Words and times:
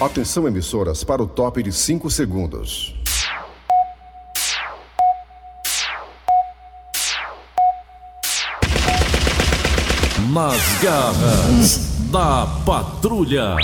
Atenção 0.00 0.46
emissoras 0.46 1.02
para 1.02 1.20
o 1.20 1.26
top 1.26 1.60
de 1.60 1.72
5 1.72 2.08
segundos. 2.08 2.94
Nas 10.32 10.62
garras 10.80 11.78
da 12.12 12.46
patrulha. 12.64 13.56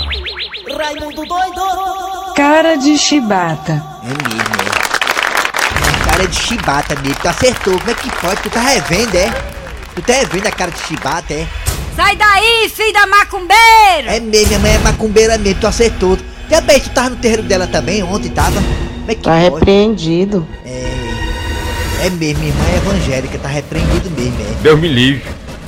Raimundo 0.77 1.25
doido! 1.25 2.33
Cara 2.35 2.75
de 2.75 2.97
chibata. 2.97 3.81
É 4.03 4.07
mesmo, 4.07 4.55
é. 4.61 6.11
Cara 6.11 6.27
de 6.27 6.35
chibata 6.35 6.95
mesmo, 6.99 7.15
tu 7.21 7.27
acertou. 7.29 7.79
Como 7.79 7.91
é 7.91 7.93
que 7.93 8.11
pode? 8.17 8.41
Tu 8.41 8.49
tá 8.49 8.59
revendo, 8.59 9.15
é? 9.15 9.54
Tu 9.95 10.01
tá 10.01 10.13
revendo 10.13 10.47
a 10.47 10.51
cara 10.51 10.71
de 10.71 10.79
chibata, 10.79 11.33
é? 11.33 11.47
Sai 11.95 12.15
daí, 12.17 12.69
filho 12.69 12.91
da 12.93 13.07
macumbeira! 13.07 14.15
É 14.15 14.19
mesmo, 14.19 14.47
minha 14.47 14.59
mãe 14.59 14.75
é 14.75 14.77
macumbeira 14.79 15.37
mesmo, 15.37 15.61
tu 15.61 15.67
acertou. 15.67 16.17
Também, 16.49 16.79
tu 16.79 16.89
tava 16.89 17.11
no 17.11 17.15
terreiro 17.15 17.43
dela 17.43 17.65
também, 17.65 18.03
ontem 18.03 18.29
tava. 18.29 18.61
Como 18.61 19.11
é 19.11 19.15
que 19.15 19.21
Tá 19.21 19.31
pode? 19.31 19.43
repreendido. 19.55 20.45
É, 20.65 22.05
é 22.05 22.09
mesmo, 22.09 22.39
minha 22.41 22.51
irmã 22.53 22.65
é 22.73 22.77
evangélica, 22.77 23.37
tá 23.39 23.47
repreendido 23.47 24.09
mesmo, 24.11 24.35
é. 24.41 24.61
Deus 24.61 24.79
me 24.79 24.87
livre. 24.89 25.23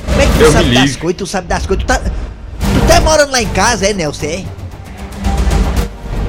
Como 0.06 0.20
é 0.20 0.26
que 0.26 0.32
tu 0.32 0.38
Deus 0.38 0.52
sabe 0.52 0.74
das 0.74 0.82
livre. 0.84 0.98
coisas? 1.00 1.18
Tu 1.18 1.26
sabe 1.26 1.46
das 1.48 1.66
coisas? 1.66 1.84
Tu 1.84 1.86
tá. 1.86 1.98
Tu 1.98 2.86
tá 2.86 3.00
morando 3.00 3.32
lá 3.32 3.40
em 3.42 3.48
casa, 3.48 3.86
é, 3.86 3.94
Nelson? 3.94 4.26
É? 4.26 4.44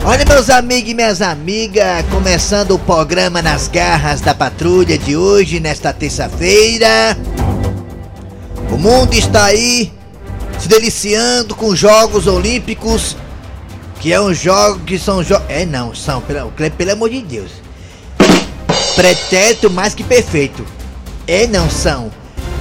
Olha, 0.05 0.23
meus 0.26 0.49
amigos 0.49 0.90
e 0.90 0.93
minhas 0.93 1.21
amigas, 1.21 2.05
começando 2.09 2.71
o 2.71 2.79
programa 2.79 3.41
Nas 3.41 3.68
Garras 3.68 4.21
da 4.21 4.34
Patrulha 4.34 4.98
de 4.98 5.18
hoje, 5.18 5.59
nesta 5.59 5.91
terça-feira. 5.91 7.18
Mundo 8.79 9.13
está 9.13 9.43
aí 9.43 9.91
se 10.57 10.69
deliciando 10.69 11.53
com 11.53 11.67
os 11.67 11.77
Jogos 11.77 12.27
Olímpicos, 12.27 13.17
que 13.99 14.13
é 14.13 14.21
um 14.21 14.33
jogo 14.33 14.79
que 14.85 14.97
são 14.97 15.21
jogos. 15.21 15.45
É, 15.49 15.65
não, 15.65 15.93
são, 15.93 16.21
pelo, 16.21 16.49
pelo 16.49 16.91
amor 16.93 17.09
de 17.09 17.21
Deus. 17.21 17.51
Pretérito 18.95 19.70
mais 19.70 19.93
que 19.93 20.01
perfeito. 20.01 20.65
É, 21.27 21.45
não 21.45 21.70
são. 21.70 22.09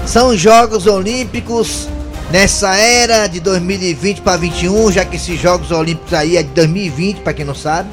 São 0.04 0.36
Jogos 0.36 0.88
Olímpicos 0.88 1.88
nessa 2.32 2.74
era 2.74 3.28
de 3.28 3.38
2020 3.38 4.20
para 4.20 4.36
21, 4.38 4.90
já 4.90 5.04
que 5.04 5.14
esses 5.14 5.40
Jogos 5.40 5.70
Olímpicos 5.70 6.12
aí 6.14 6.36
é 6.36 6.42
de 6.42 6.50
2020, 6.50 7.20
para 7.20 7.32
quem 7.32 7.44
não 7.44 7.54
sabe. 7.54 7.90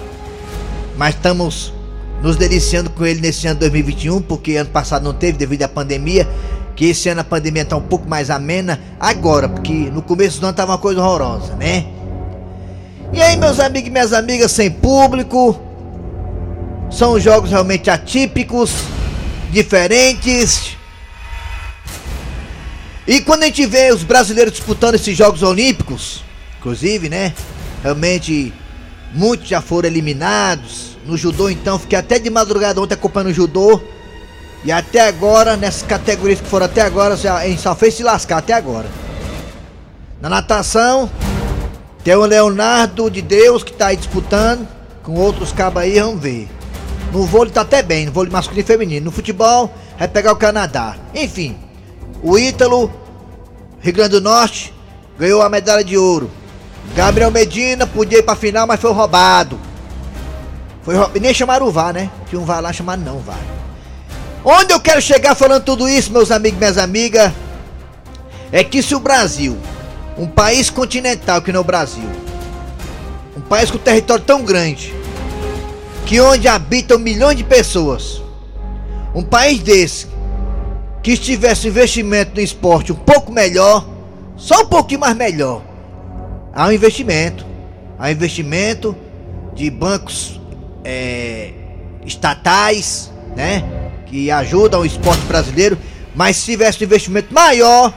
Mas 0.98 1.14
estamos 1.14 1.72
nos 2.24 2.38
deliciando 2.38 2.90
com 2.90 3.06
ele 3.06 3.22
nesse 3.22 3.46
ano 3.46 3.60
2021, 3.60 4.20
porque 4.24 4.56
ano 4.56 4.72
passado 4.72 5.04
não 5.04 5.14
teve 5.14 5.38
devido 5.38 5.62
à 5.62 5.68
pandemia. 5.68 6.28
Que 6.76 6.90
esse 6.90 7.08
ano 7.10 7.22
a 7.22 7.24
pandemia 7.24 7.64
tá 7.64 7.78
um 7.78 7.82
pouco 7.82 8.08
mais 8.08 8.30
amena 8.30 8.80
agora, 9.00 9.48
porque 9.48 9.72
no 9.72 10.02
começo 10.02 10.40
do 10.40 10.48
ano 10.48 10.56
tava 10.56 10.74
uma 10.74 10.78
coisa 10.78 11.02
horrorosa, 11.02 11.56
né? 11.56 11.86
E 13.14 13.22
aí, 13.22 13.38
meus 13.38 13.60
amigos 13.60 13.88
e 13.88 13.92
minhas 13.92 14.12
amigas, 14.12 14.52
sem 14.52 14.70
público, 14.70 15.58
são 16.92 17.20
jogos 17.20 17.50
realmente 17.50 17.90
atípicos, 17.90 18.72
diferentes. 19.52 20.76
E 23.08 23.22
quando 23.22 23.44
a 23.44 23.46
gente 23.46 23.66
vê 23.66 23.94
os 23.94 24.04
brasileiros 24.04 24.54
disputando 24.54 24.96
esses 24.96 25.16
Jogos 25.16 25.44
Olímpicos, 25.44 26.24
inclusive, 26.58 27.08
né? 27.08 27.34
Realmente, 27.84 28.52
muitos 29.14 29.48
já 29.48 29.62
foram 29.62 29.88
eliminados. 29.88 30.98
No 31.06 31.16
judô, 31.16 31.50
então, 31.50 31.78
fiquei 31.78 32.00
até 32.00 32.18
de 32.18 32.30
madrugada 32.32 32.82
ontem 32.82 32.96
acompanhando 32.96 33.30
o 33.30 33.34
judô. 33.34 33.80
E 34.66 34.72
até 34.72 35.08
agora, 35.08 35.56
nessas 35.56 35.84
categorias 35.84 36.42
que 36.42 36.48
foram 36.48 36.66
até 36.66 36.82
agora, 36.82 37.14
a 37.14 37.58
só 37.58 37.76
fez 37.76 37.94
se 37.94 38.02
lascar 38.02 38.40
até 38.40 38.52
agora. 38.52 38.90
Na 40.20 40.28
natação, 40.28 41.08
tem 42.04 42.16
o 42.16 42.26
Leonardo 42.26 43.08
de 43.12 43.22
Deus 43.22 43.64
que 43.64 43.72
tá 43.72 43.88
aí 43.88 43.96
disputando. 43.96 44.68
Com 45.04 45.14
outros 45.20 45.52
cabos 45.52 45.84
aí, 45.84 46.00
vamos 46.00 46.20
ver. 46.20 46.50
No 47.12 47.28
vôlei 47.28 47.54
tá 47.54 47.62
até 47.62 47.84
bem, 47.84 48.08
no 48.08 48.12
vôlei 48.12 48.32
masculino 48.32 48.64
e 48.64 48.66
feminino. 48.66 49.06
No 49.06 49.12
futebol, 49.12 49.72
vai 50.00 50.08
pegar 50.08 50.32
o 50.32 50.36
Canadá. 50.36 50.96
Enfim, 51.14 51.56
o 52.24 52.36
Ítalo, 52.36 52.92
Rio 53.82 53.94
Grande 53.94 54.20
do 54.20 54.22
Norte, 54.22 54.74
ganhou 55.20 55.44
a 55.44 55.50
medalha 55.50 55.84
de 55.84 55.96
ouro. 55.96 56.32
Gabriel 56.96 57.30
Medina 57.30 57.86
podia 57.86 58.18
ir 58.18 58.24
pra 58.24 58.36
final, 58.36 58.66
mas 58.66 58.80
foi 58.80 58.92
roubado. 58.92 59.60
Foi 60.82 60.96
roubado. 60.96 61.20
Nem 61.20 61.36
chamaram 61.36 61.68
o 61.68 61.72
VAR, 61.72 61.94
né? 61.94 62.10
Tinha 62.28 62.42
um 62.42 62.46
VAR 62.46 62.62
lá 62.62 62.74
chamado 62.74 63.04
não 63.06 63.20
VAR. 63.20 63.55
Onde 64.48 64.72
eu 64.72 64.80
quero 64.80 65.02
chegar 65.02 65.34
falando 65.34 65.64
tudo 65.64 65.90
isso, 65.90 66.14
meus 66.14 66.30
amigos 66.30 66.58
e 66.58 66.60
minhas 66.60 66.78
amigas, 66.78 67.34
é 68.52 68.64
que 68.64 68.84
se 68.84 68.94
o 68.94 69.00
Brasil, 69.00 69.58
um 70.20 70.28
país 70.28 70.70
continental 70.70 71.42
que 71.42 71.52
não 71.52 71.58
é 71.58 71.62
o 71.62 71.64
Brasil, 71.64 72.08
um 73.36 73.42
país 73.42 73.72
com 73.72 73.80
território 73.80 74.24
tão 74.24 74.44
grande, 74.44 74.94
que 76.06 76.22
onde 76.22 76.48
habitam 76.48 77.00
milhões 77.00 77.36
de 77.36 77.44
pessoas, 77.44 78.22
um 79.16 79.24
país 79.24 79.64
desse, 79.64 80.06
que 81.02 81.14
estivesse 81.14 81.68
investimento 81.68 82.36
no 82.36 82.42
esporte 82.42 82.92
um 82.92 82.96
pouco 82.96 83.32
melhor, 83.32 83.90
só 84.36 84.62
um 84.62 84.68
pouquinho 84.68 85.00
mais 85.00 85.16
melhor, 85.16 85.64
há 86.54 86.68
um 86.68 86.72
investimento, 86.72 87.44
há 87.98 88.12
investimento 88.12 88.96
de 89.56 89.72
bancos 89.72 90.40
é, 90.84 91.52
estatais, 92.06 93.12
né, 93.36 93.75
que 94.06 94.32
ajudam 94.32 94.82
o 94.82 94.86
esporte 94.86 95.22
brasileiro, 95.24 95.78
mas 96.14 96.38
se 96.38 96.46
tivesse 96.46 96.82
um 96.82 96.86
investimento 96.86 97.34
maior, 97.34 97.94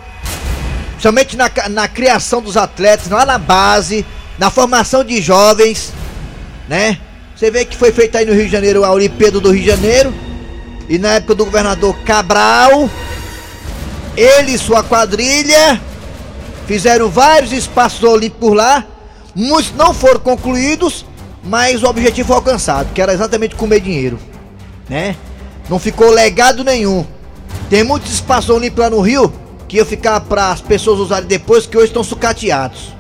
somente 0.99 1.37
na, 1.37 1.51
na 1.71 1.87
criação 1.89 2.43
dos 2.43 2.57
atletas, 2.57 3.09
lá 3.09 3.25
na 3.25 3.39
base, 3.39 4.05
na 4.39 4.51
formação 4.51 5.05
de 5.05 5.21
jovens, 5.21 5.93
né? 6.69 6.99
Você 7.35 7.51
vê 7.51 7.65
que 7.65 7.77
foi 7.77 7.93
feita 7.93 8.19
aí 8.19 8.27
no 8.27 8.33
Rio 8.33 8.47
de 8.47 8.53
Janeiro 8.53 8.85
a 8.85 8.91
Olimpíada 8.91 9.39
do 9.39 9.53
Rio 9.53 9.63
de 9.63 9.69
Janeiro, 9.69 10.13
e 10.89 10.99
na 10.99 11.15
época 11.15 11.35
do 11.35 11.45
governador 11.45 11.97
Cabral, 12.05 12.91
ele 14.17 14.53
e 14.53 14.59
sua 14.59 14.83
quadrilha 14.83 15.81
fizeram 16.67 17.09
vários 17.09 17.53
espaços 17.53 18.03
olímpicos 18.03 18.57
lá, 18.57 18.85
muitos 19.35 19.73
não 19.77 19.95
foram 19.95 20.21
concluídos, 20.21 21.05
mas 21.45 21.83
o 21.83 21.87
objetivo 21.87 22.29
foi 22.29 22.37
alcançado, 22.37 22.93
que 22.93 23.01
era 23.01 23.13
exatamente 23.13 23.55
comer 23.55 23.81
dinheiro, 23.81 24.19
né? 24.89 25.15
Não 25.69 25.79
ficou 25.79 26.11
legado 26.11 26.65
nenhum. 26.65 27.07
Tem 27.69 27.85
muitos 27.85 28.13
espaços 28.13 28.51
olímpicos 28.51 28.85
lá 28.85 28.91
no 28.91 29.01
Rio 29.01 29.33
que 29.69 29.77
ia 29.77 29.85
ficar 29.85 30.21
para 30.21 30.51
as 30.51 30.61
pessoas 30.61 30.99
usarem 30.99 31.29
depois, 31.29 31.67
que 31.67 31.77
hoje 31.77 31.89
estão 31.89 32.03
sucateados. 32.03 32.95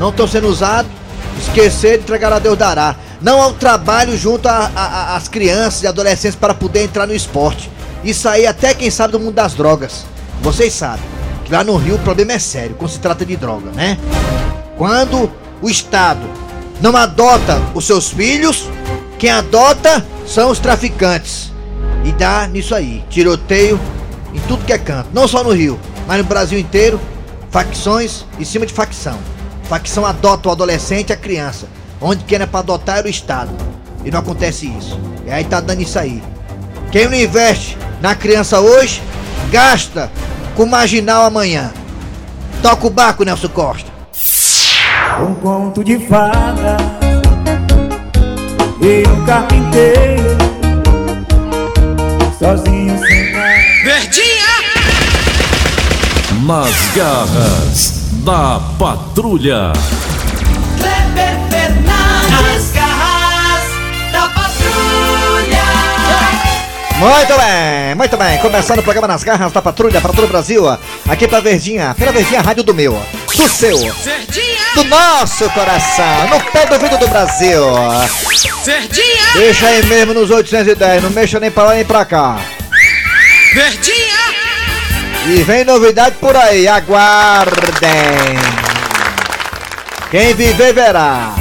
Não 0.00 0.10
estão 0.10 0.26
sendo 0.26 0.48
usados, 0.48 0.90
esquecer 1.38 2.00
entregar 2.00 2.32
a 2.32 2.38
Deus 2.38 2.58
dará. 2.58 2.96
Não 3.20 3.40
há 3.40 3.46
um 3.46 3.54
trabalho 3.54 4.16
junto 4.16 4.48
às 4.48 5.28
crianças 5.28 5.82
e 5.82 5.86
adolescentes 5.86 6.36
para 6.36 6.54
poder 6.54 6.82
entrar 6.82 7.06
no 7.06 7.14
esporte. 7.14 7.70
Isso 8.04 8.28
aí 8.28 8.46
até 8.46 8.74
quem 8.74 8.90
sabe 8.90 9.12
do 9.12 9.20
mundo 9.20 9.34
das 9.34 9.54
drogas. 9.54 10.04
Vocês 10.40 10.72
sabem 10.72 11.04
que 11.44 11.52
lá 11.52 11.64
no 11.64 11.76
Rio 11.76 11.96
o 11.96 12.00
problema 12.00 12.32
é 12.32 12.38
sério 12.38 12.76
quando 12.78 12.90
se 12.90 12.98
trata 12.98 13.24
de 13.24 13.36
droga, 13.36 13.70
né? 13.70 13.98
Quando 14.76 15.30
o 15.60 15.68
Estado 15.68 16.20
não 16.80 16.96
adota 16.96 17.60
os 17.74 17.86
seus 17.86 18.08
filhos, 18.08 18.68
quem 19.18 19.30
adota 19.30 20.04
são 20.26 20.50
os 20.50 20.58
traficantes. 20.60 21.47
E 22.08 22.12
dá 22.12 22.46
nisso 22.46 22.74
aí, 22.74 23.04
tiroteio 23.10 23.78
em 24.32 24.40
tudo 24.48 24.64
que 24.64 24.72
é 24.72 24.78
canto, 24.78 25.10
não 25.12 25.28
só 25.28 25.44
no 25.44 25.52
Rio, 25.52 25.78
mas 26.06 26.16
no 26.16 26.24
Brasil 26.24 26.58
inteiro, 26.58 26.98
facções 27.50 28.24
em 28.40 28.44
cima 28.44 28.64
de 28.64 28.72
facção. 28.72 29.18
Facção 29.64 30.06
adota 30.06 30.48
o 30.48 30.52
adolescente 30.52 31.10
e 31.10 31.12
a 31.12 31.16
criança. 31.16 31.68
Onde 32.00 32.24
quem 32.24 32.38
é 32.38 32.46
pra 32.46 32.60
adotar 32.60 32.98
era 32.98 33.06
o 33.06 33.10
Estado. 33.10 33.50
E 34.06 34.10
não 34.10 34.20
acontece 34.20 34.66
isso. 34.66 34.98
E 35.26 35.30
aí 35.30 35.44
tá 35.44 35.60
dando 35.60 35.82
isso 35.82 35.98
aí. 35.98 36.22
Quem 36.90 37.06
não 37.06 37.14
investe 37.14 37.76
na 38.00 38.14
criança 38.14 38.58
hoje, 38.58 39.02
gasta 39.50 40.10
com 40.56 40.64
marginal 40.64 41.24
amanhã. 41.24 41.74
Toca 42.62 42.86
o 42.86 42.90
barco, 42.90 43.22
Nelson 43.22 43.48
Costa. 43.48 43.90
Um 45.20 45.34
conto 45.34 45.84
de 45.84 45.98
fada 46.06 46.76
E 48.80 49.06
um 49.06 49.26
carpinteiro 49.26 50.37
Sozinho 52.38 52.96
sem 53.04 53.32
nada 53.32 53.58
Nas 56.46 56.94
garras 56.94 57.92
da 58.24 58.60
patrulha. 58.78 59.72
Kleber 60.78 61.36
Fernandes, 61.50 62.70
garras 62.72 63.64
da 64.12 64.28
patrulha. 64.28 65.64
Muito 67.00 67.36
bem, 67.36 67.94
muito 67.96 68.16
bem. 68.16 68.38
Começando 68.38 68.78
o 68.78 68.82
programa 68.84 69.08
Nas 69.08 69.24
Garras 69.24 69.50
da 69.50 69.60
Patrulha 69.60 70.00
para 70.00 70.12
todo 70.12 70.24
o 70.24 70.28
Brasil. 70.28 70.64
Aqui 71.08 71.26
pra 71.26 71.40
Verdinha, 71.40 71.92
pela 71.98 72.12
Verdinha 72.12 72.40
Rádio 72.40 72.62
do 72.62 72.72
meu, 72.72 72.92
do 73.36 73.48
seu, 73.48 73.78
do 74.78 74.84
nosso 74.84 75.50
coração, 75.50 76.28
no 76.28 76.40
pé 76.52 76.66
do 76.66 76.74
ouvido 76.74 76.98
do 76.98 77.08
Brasil. 77.08 77.64
ó. 77.64 78.06
Deixa 79.34 79.66
aí 79.66 79.84
mesmo 79.86 80.14
nos 80.14 80.30
810, 80.30 81.02
não 81.02 81.10
mexa 81.10 81.40
nem 81.40 81.50
pra 81.50 81.64
lá 81.64 81.74
nem 81.74 81.84
pra 81.84 82.04
cá. 82.04 82.40
E 85.26 85.42
vem 85.42 85.64
novidade 85.64 86.14
por 86.20 86.36
aí, 86.36 86.68
aguardem. 86.68 87.58
Quem 90.12 90.32
viver 90.34 90.72
verá. 90.72 91.34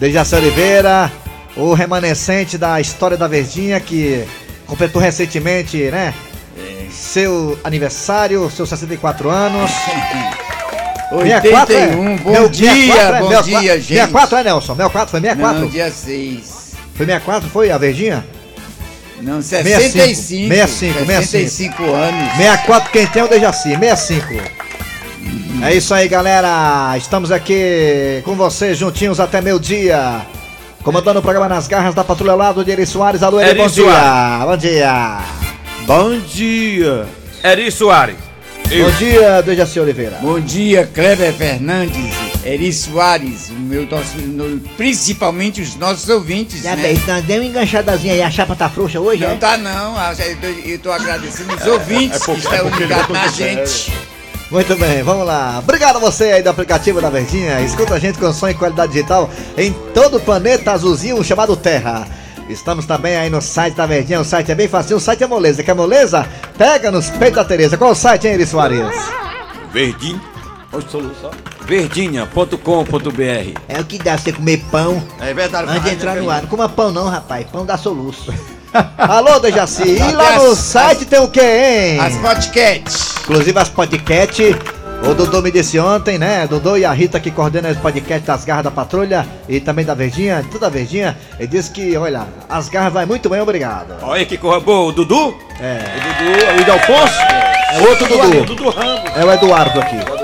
Dejaci 0.00 0.34
Oliveira, 0.34 1.10
o 1.56 1.74
remanescente 1.74 2.58
da 2.58 2.80
história 2.80 3.16
da 3.16 3.28
Verdinha, 3.28 3.78
que 3.78 4.26
completou 4.66 5.00
recentemente, 5.00 5.76
né? 5.90 6.12
Seu 6.90 7.58
aniversário, 7.62 8.50
seus 8.50 8.68
64 8.68 9.30
anos. 9.30 9.70
64, 11.20 11.74
é? 11.74 11.78
81, 11.86 12.16
bom 12.16 12.30
Meu- 12.30 12.48
dia, 12.48 12.70
64, 12.72 13.14
é? 13.16 13.20
bom 13.20 13.28
64, 13.28 13.60
dia, 13.60 13.74
gente. 13.76 13.86
64 13.86 14.36
é, 14.38 14.44
Nelson? 14.44 14.74
64, 14.76 15.10
foi 15.10 15.20
64? 15.20 15.60
Não, 15.60 15.68
dia 15.68 15.90
6. 15.90 16.72
Foi 16.94 17.06
64, 17.06 17.50
foi 17.50 17.70
a 17.70 17.78
Verdinha? 17.78 18.24
Não, 19.20 19.40
65, 19.40 19.92
65. 19.92 20.48
65, 20.48 21.06
65 21.06 21.94
anos. 21.94 22.36
64 22.36 22.90
quem 22.90 23.06
tem 23.06 23.22
é 23.22 23.24
o 23.24 23.28
Dejaci, 23.28 23.70
65. 23.78 24.62
É 25.62 25.72
isso 25.74 25.94
aí, 25.94 26.08
galera. 26.08 26.96
Estamos 26.96 27.30
aqui 27.30 28.20
com 28.24 28.34
vocês 28.34 28.76
juntinhos 28.76 29.20
até 29.20 29.40
meio 29.40 29.60
dia. 29.60 30.22
Comandando 30.82 31.20
o 31.20 31.22
programa 31.22 31.48
nas 31.48 31.68
garras 31.68 31.94
da 31.94 32.02
Patrulha 32.02 32.34
lá 32.34 32.50
do 32.50 32.68
Eri 32.68 32.84
Soares. 32.84 33.22
Alô, 33.22 33.40
Eri, 33.40 33.50
Eri 33.50 33.58
bom 33.60 33.68
dia. 33.68 33.84
Soares. 33.84 34.46
Bom 34.46 34.56
dia. 34.56 35.18
Bom 35.86 36.18
dia. 36.18 37.06
Eri 37.44 37.70
Soares. 37.70 38.16
Eu. 38.72 38.86
Bom 38.90 38.96
dia, 38.96 39.42
Dejaci 39.42 39.78
Oliveira. 39.78 40.18
Bom 40.22 40.40
dia, 40.40 40.88
Kleber 40.94 41.32
Fernandes, 41.34 42.14
Eri 42.42 42.72
Soares, 42.72 43.50
o 43.50 43.54
meu, 43.54 43.86
nosso- 43.86 44.16
no- 44.18 44.58
principalmente 44.78 45.60
os 45.60 45.76
nossos 45.76 46.08
ouvintes. 46.08 46.62
Já 46.62 46.74
né? 46.74 46.82
bem, 46.82 47.02
nós 47.06 47.22
deu 47.24 47.36
uma 47.42 47.44
enganchadazinha 47.44 48.14
aí. 48.14 48.22
A 48.22 48.30
chapa 48.30 48.56
tá 48.56 48.70
frouxa 48.70 48.98
hoje, 48.98 49.22
Não 49.22 49.32
é? 49.32 49.36
tá 49.36 49.58
não, 49.58 49.96
ah, 49.98 50.14
eu 50.18 50.36
tô, 50.36 50.46
eu 50.46 50.78
tô 50.78 50.90
agradecendo 50.92 51.54
os 51.54 51.66
ouvintes 51.66 52.22
é 52.22 52.24
porque- 52.24 52.40
que 52.40 52.46
estão 52.46 52.54
é 52.66 52.70
porque 52.70 52.82
ligados 52.84 53.10
ele 53.10 53.18
na 53.18 53.28
gente. 53.28 53.92
Muito 54.50 54.76
bem, 54.76 55.02
vamos 55.02 55.26
lá. 55.26 55.58
Obrigado 55.58 55.96
a 55.96 55.98
você 56.00 56.24
aí 56.24 56.42
do 56.42 56.48
aplicativo 56.50 57.00
da 57.00 57.08
Verdinha. 57.10 57.60
Escuta 57.60 57.94
a 57.94 57.98
gente 57.98 58.18
com 58.18 58.32
som 58.32 58.48
e 58.48 58.54
qualidade 58.54 58.92
digital 58.92 59.30
em 59.56 59.72
todo 59.94 60.16
o 60.16 60.20
planeta 60.20 60.72
azulzinho 60.72 61.22
chamado 61.24 61.56
Terra. 61.56 62.06
Estamos 62.48 62.84
também 62.86 63.16
aí 63.16 63.30
no 63.30 63.40
site 63.40 63.74
da 63.74 63.86
Verdinha. 63.86 64.20
O 64.20 64.24
site 64.24 64.52
é 64.52 64.54
bem 64.54 64.68
fácil. 64.68 64.96
O 64.96 65.00
site 65.00 65.22
é 65.24 65.26
moleza. 65.26 65.62
Quer 65.62 65.74
moleza? 65.74 66.26
Pega 66.58 66.90
nos 66.90 67.08
peitos 67.10 67.36
da 67.36 67.44
Tereza. 67.44 67.76
Qual 67.76 67.92
o 67.92 67.94
site, 67.94 68.26
hein, 68.26 68.34
Eri 68.34 68.46
Soares? 68.46 68.80
Verdinha. 69.72 70.20
Verdinha.com.br. 71.66 73.60
É 73.68 73.80
o 73.80 73.84
que 73.84 73.98
dá 73.98 74.16
você 74.16 74.32
comer 74.32 74.62
pão 74.70 75.02
É 75.20 75.32
verdade. 75.34 75.68
antes 75.70 75.84
de 75.84 75.90
entrar 75.90 76.16
no 76.16 76.30
ar. 76.30 76.42
Não 76.42 76.48
coma 76.48 76.68
pão 76.68 76.90
não, 76.90 77.08
rapaz. 77.08 77.46
Pão 77.50 77.64
dá 77.66 77.76
soluço. 77.76 78.32
Alô, 78.96 79.38
Dejaci. 79.38 79.96
E 79.96 80.12
lá 80.12 80.38
no 80.38 80.56
site 80.56 81.04
tem 81.04 81.20
o 81.20 81.28
quê, 81.28 81.40
hein? 81.40 82.00
As 82.00 82.16
podcasts. 82.16 83.16
Inclusive 83.20 83.58
as 83.58 83.68
podcast. 83.68 84.56
O 85.10 85.14
Dodô 85.14 85.42
me 85.42 85.50
disse 85.50 85.78
ontem, 85.78 86.16
né? 86.18 86.46
Dodô 86.46 86.76
e 86.76 86.84
a 86.84 86.92
Rita 86.92 87.18
que 87.20 87.30
coordenam 87.30 87.70
os 87.70 87.76
podcasts 87.76 88.26
das 88.26 88.44
garras 88.44 88.64
da 88.64 88.70
patrulha 88.70 89.26
e 89.48 89.60
também 89.60 89.84
da 89.84 89.94
Verdinha, 89.94 90.44
toda 90.50 90.66
a 90.68 90.70
Verdinha, 90.70 91.16
ele 91.38 91.48
disse 91.48 91.70
que, 91.70 91.96
olha, 91.96 92.26
as 92.48 92.68
garras 92.68 92.92
vai 92.92 93.04
muito 93.04 93.28
bem, 93.28 93.40
obrigado. 93.40 93.94
Olha 94.02 94.24
que 94.24 94.38
corra 94.38 94.60
boa. 94.60 94.88
O 94.88 94.92
Dudu? 94.92 95.34
É, 95.60 95.78
O 95.98 96.24
Dudu. 96.24 96.56
O 96.56 96.60
Idelfonso? 96.60 97.14
é 97.72 97.80
outro 97.88 98.04
ali, 98.06 98.14
O 98.14 98.30
Dudu. 98.40 98.44
Dudu 98.54 98.70
Ramos. 98.70 99.10
É 99.16 99.24
o 99.24 99.32
Eduardo 99.32 99.80
aqui. 99.80 99.96
Dudu. 99.96 100.22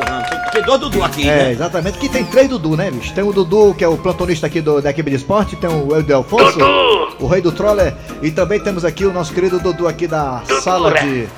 Tem 0.52 0.62
dois 0.62 0.80
Dudu 0.80 1.04
aqui, 1.04 1.28
É, 1.28 1.36
né? 1.44 1.50
exatamente, 1.52 1.98
que 1.98 2.08
tem 2.08 2.25
três 2.25 2.48
Dudu, 2.48 2.75
né, 2.76 2.90
bicho? 2.90 3.12
Tem 3.12 3.22
o 3.22 3.32
Dudu, 3.32 3.75
que 3.76 3.84
é 3.84 3.88
o 3.88 3.96
plantonista 3.98 4.46
aqui 4.46 4.60
do, 4.60 4.80
da 4.80 4.90
equipe 4.90 5.10
de 5.10 5.16
esporte, 5.16 5.54
tem 5.56 5.69
o 5.69 5.94
Edelfonso, 5.96 6.58
o 7.20 7.26
rei 7.26 7.40
do 7.42 7.52
troller, 7.52 7.94
e 8.22 8.30
também 8.30 8.58
temos 8.58 8.84
aqui 8.84 9.04
o 9.04 9.12
nosso 9.12 9.32
querido 9.32 9.60
Dudu 9.60 9.86
aqui 9.86 10.06
da 10.06 10.40
sala 10.62 10.92
de, 10.94 11.28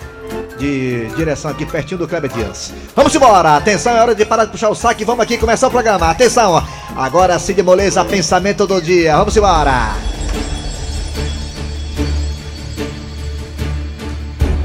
de 0.60 1.06
direção 1.16 1.50
aqui, 1.50 1.64
pertinho 1.64 1.98
do 1.98 2.06
Kleber 2.06 2.30
Dias. 2.30 2.72
Vamos 2.94 3.14
embora, 3.14 3.56
atenção, 3.56 3.96
é 3.96 4.02
hora 4.02 4.14
de 4.14 4.26
parar 4.26 4.44
de 4.44 4.52
puxar 4.52 4.68
o 4.68 4.74
saque, 4.74 5.04
vamos 5.06 5.22
aqui 5.22 5.38
começar 5.38 5.68
o 5.68 5.70
programa, 5.70 6.10
atenção, 6.10 6.62
agora 6.94 7.38
Cid 7.38 7.62
Moleza, 7.62 8.04
pensamento 8.04 8.66
do 8.66 8.80
dia, 8.80 9.16
vamos 9.16 9.34
embora. 9.34 9.96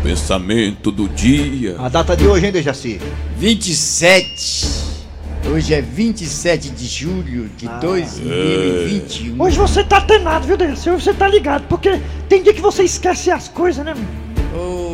Pensamento 0.04 0.92
do 0.92 1.08
dia. 1.08 1.78
A 1.80 1.88
data 1.88 2.16
de 2.16 2.28
hoje, 2.28 2.46
hein, 2.46 2.52
Dejaci? 2.52 3.00
27. 3.38 4.86
Hoje 5.52 5.74
é 5.74 5.82
27 5.82 6.72
de 6.72 6.88
julho 6.88 7.50
de 7.56 7.68
2021. 7.80 9.42
Hoje 9.42 9.58
você 9.58 9.84
tá 9.84 9.98
atenado, 9.98 10.46
viu, 10.46 10.58
Dejaci? 10.58 10.90
Hoje 10.90 11.06
você 11.06 11.14
tá 11.14 11.28
ligado, 11.28 11.66
porque 11.70 12.02
tem 12.28 12.44
dia 12.44 12.54
que 12.54 12.62
você 12.62 12.84
esquece 12.84 13.32
as 13.32 13.48
coisas, 13.48 13.86
né? 13.86 13.94
mano? 13.94 14.26
Oh, 14.58 14.85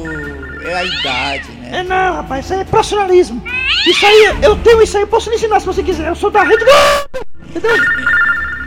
é 0.64 0.74
a 0.76 0.84
idade, 0.84 1.52
né? 1.52 1.80
É 1.80 1.84
não, 1.84 2.16
rapaz, 2.16 2.46
isso 2.46 2.54
aí 2.54 2.60
é 2.62 2.64
profissionalismo. 2.64 3.42
Isso 3.88 4.06
aí, 4.06 4.38
eu 4.42 4.56
tenho 4.58 4.82
isso 4.82 4.98
aí, 4.98 5.04
eu 5.04 5.08
posso 5.08 5.30
lhe 5.30 5.36
ensinar 5.36 5.60
se 5.60 5.66
você 5.66 5.82
quiser. 5.84 6.08
Eu 6.10 6.16
sou 6.16 6.30
da 6.30 6.44
Rede 6.44 6.64
Globo, 6.64 7.28
entendeu? 7.50 7.76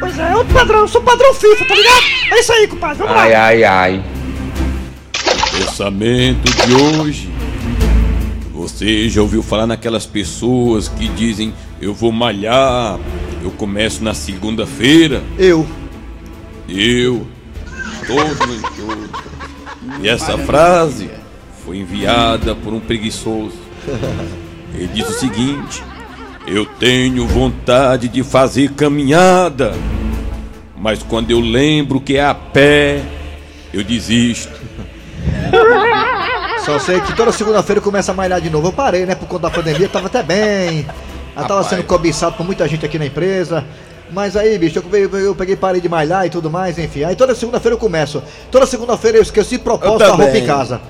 Pois 0.00 0.18
é, 0.18 0.32
é 0.32 0.36
outro 0.36 0.52
padrão, 0.52 0.80
eu 0.80 0.88
sou 0.88 1.00
padrão 1.02 1.32
FIFA, 1.34 1.64
tá 1.66 1.74
ligado? 1.74 2.02
É 2.32 2.40
isso 2.40 2.52
aí, 2.52 2.66
compadre, 2.66 2.98
vamos 2.98 3.14
lá. 3.14 3.22
ai, 3.22 3.64
ai. 3.64 4.04
Pensamento 5.52 6.50
de 6.66 6.74
hoje. 6.74 7.30
Você 8.52 9.08
já 9.08 9.20
ouviu 9.20 9.42
falar 9.42 9.66
naquelas 9.66 10.06
pessoas 10.06 10.88
que 10.88 11.06
dizem 11.08 11.52
eu 11.80 11.92
vou 11.92 12.10
malhar, 12.10 12.98
eu 13.42 13.50
começo 13.50 14.02
na 14.02 14.14
segunda-feira, 14.14 15.22
Eu. 15.38 15.66
eu, 16.68 17.26
todo 18.06 18.48
mentor. 18.48 19.08
E 20.00 20.08
essa 20.08 20.38
frase 20.38 21.10
foi 21.64 21.78
enviada 21.78 22.54
por 22.54 22.72
um 22.72 22.80
preguiçoso. 22.80 23.56
Ele 24.74 24.88
diz 24.88 25.08
o 25.08 25.18
seguinte: 25.18 25.82
Eu 26.46 26.66
tenho 26.66 27.26
vontade 27.26 28.08
de 28.08 28.22
fazer 28.22 28.72
caminhada, 28.72 29.72
mas 30.76 31.02
quando 31.02 31.30
eu 31.30 31.40
lembro 31.40 32.00
que 32.00 32.16
é 32.16 32.24
a 32.24 32.34
pé, 32.34 33.02
eu 33.72 33.82
desisto. 33.82 34.62
Só 36.64 36.78
sei 36.78 37.00
que 37.00 37.14
toda 37.14 37.30
segunda-feira 37.30 37.80
começa 37.80 38.12
a 38.12 38.14
malhar 38.14 38.40
de 38.40 38.48
novo. 38.48 38.68
Eu 38.68 38.72
parei, 38.72 39.04
né? 39.04 39.14
Por 39.14 39.28
conta 39.28 39.42
da 39.42 39.50
pandemia, 39.50 39.88
tava 39.88 40.06
até 40.06 40.22
bem. 40.22 40.86
Eu 41.36 41.44
tava 41.44 41.62
sendo 41.64 41.82
cobiçado 41.84 42.36
por 42.36 42.44
muita 42.44 42.66
gente 42.68 42.86
aqui 42.86 42.98
na 42.98 43.06
empresa. 43.06 43.64
Mas 44.10 44.36
aí, 44.36 44.56
bicho, 44.58 44.78
eu 44.78 44.82
peguei, 44.82 45.26
eu 45.26 45.34
peguei 45.34 45.56
parei 45.56 45.80
de 45.80 45.88
malhar 45.88 46.26
e 46.26 46.30
tudo 46.30 46.50
mais, 46.50 46.78
enfim. 46.78 47.04
Aí 47.04 47.16
toda 47.16 47.34
segunda-feira 47.34 47.74
eu 47.74 47.78
começo. 47.78 48.22
Toda 48.50 48.66
segunda-feira 48.66 49.18
eu 49.18 49.22
esqueci 49.22 49.58
propósito 49.58 49.98
da 49.98 50.14
roupa 50.14 50.38
em 50.38 50.46
casa. 50.46 50.80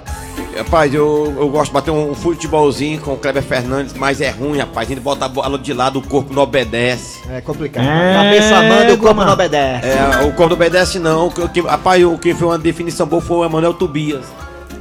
Rapaz, 0.57 0.95
eu, 0.95 1.35
eu 1.37 1.49
gosto 1.49 1.67
de 1.67 1.73
bater 1.75 1.91
um 1.91 2.15
futebolzinho 2.15 3.01
com 3.01 3.15
o 3.15 3.17
Kleber 3.17 3.43
Fernandes, 3.43 3.93
mas 3.95 4.21
é 4.21 4.31
ruim, 4.31 4.59
rapaz. 4.59 4.87
A 4.87 4.91
gente 4.95 5.01
bota 5.03 5.25
a 5.25 5.29
bola 5.29 5.59
de 5.59 5.73
lado, 5.73 5.99
o 5.99 6.03
corpo 6.03 6.33
não 6.33 6.43
obedece. 6.45 7.21
É 7.29 7.41
complicado. 7.41 7.85
Cabeça 7.85 8.63
manda 8.63 8.91
e 8.91 8.93
o 8.93 8.99
corpo 8.99 9.25
não 9.25 9.33
obedece. 9.33 9.87
É, 9.89 10.21
o 10.23 10.33
corpo 10.33 10.47
não 10.49 10.53
obedece 10.53 10.99
não. 11.01 11.27
O 11.27 11.31
que- 11.33 11.41
o 11.41 11.49
que- 11.49 11.61
rapaz, 11.61 12.05
o 12.05 12.17
que 12.19 12.35
foi 12.35 12.49
uma 12.49 12.59
definição 12.59 13.07
boa 13.07 13.21
foi 13.21 13.39
o 13.39 13.45
Emanuel 13.45 13.75
Tobias. 13.75 14.25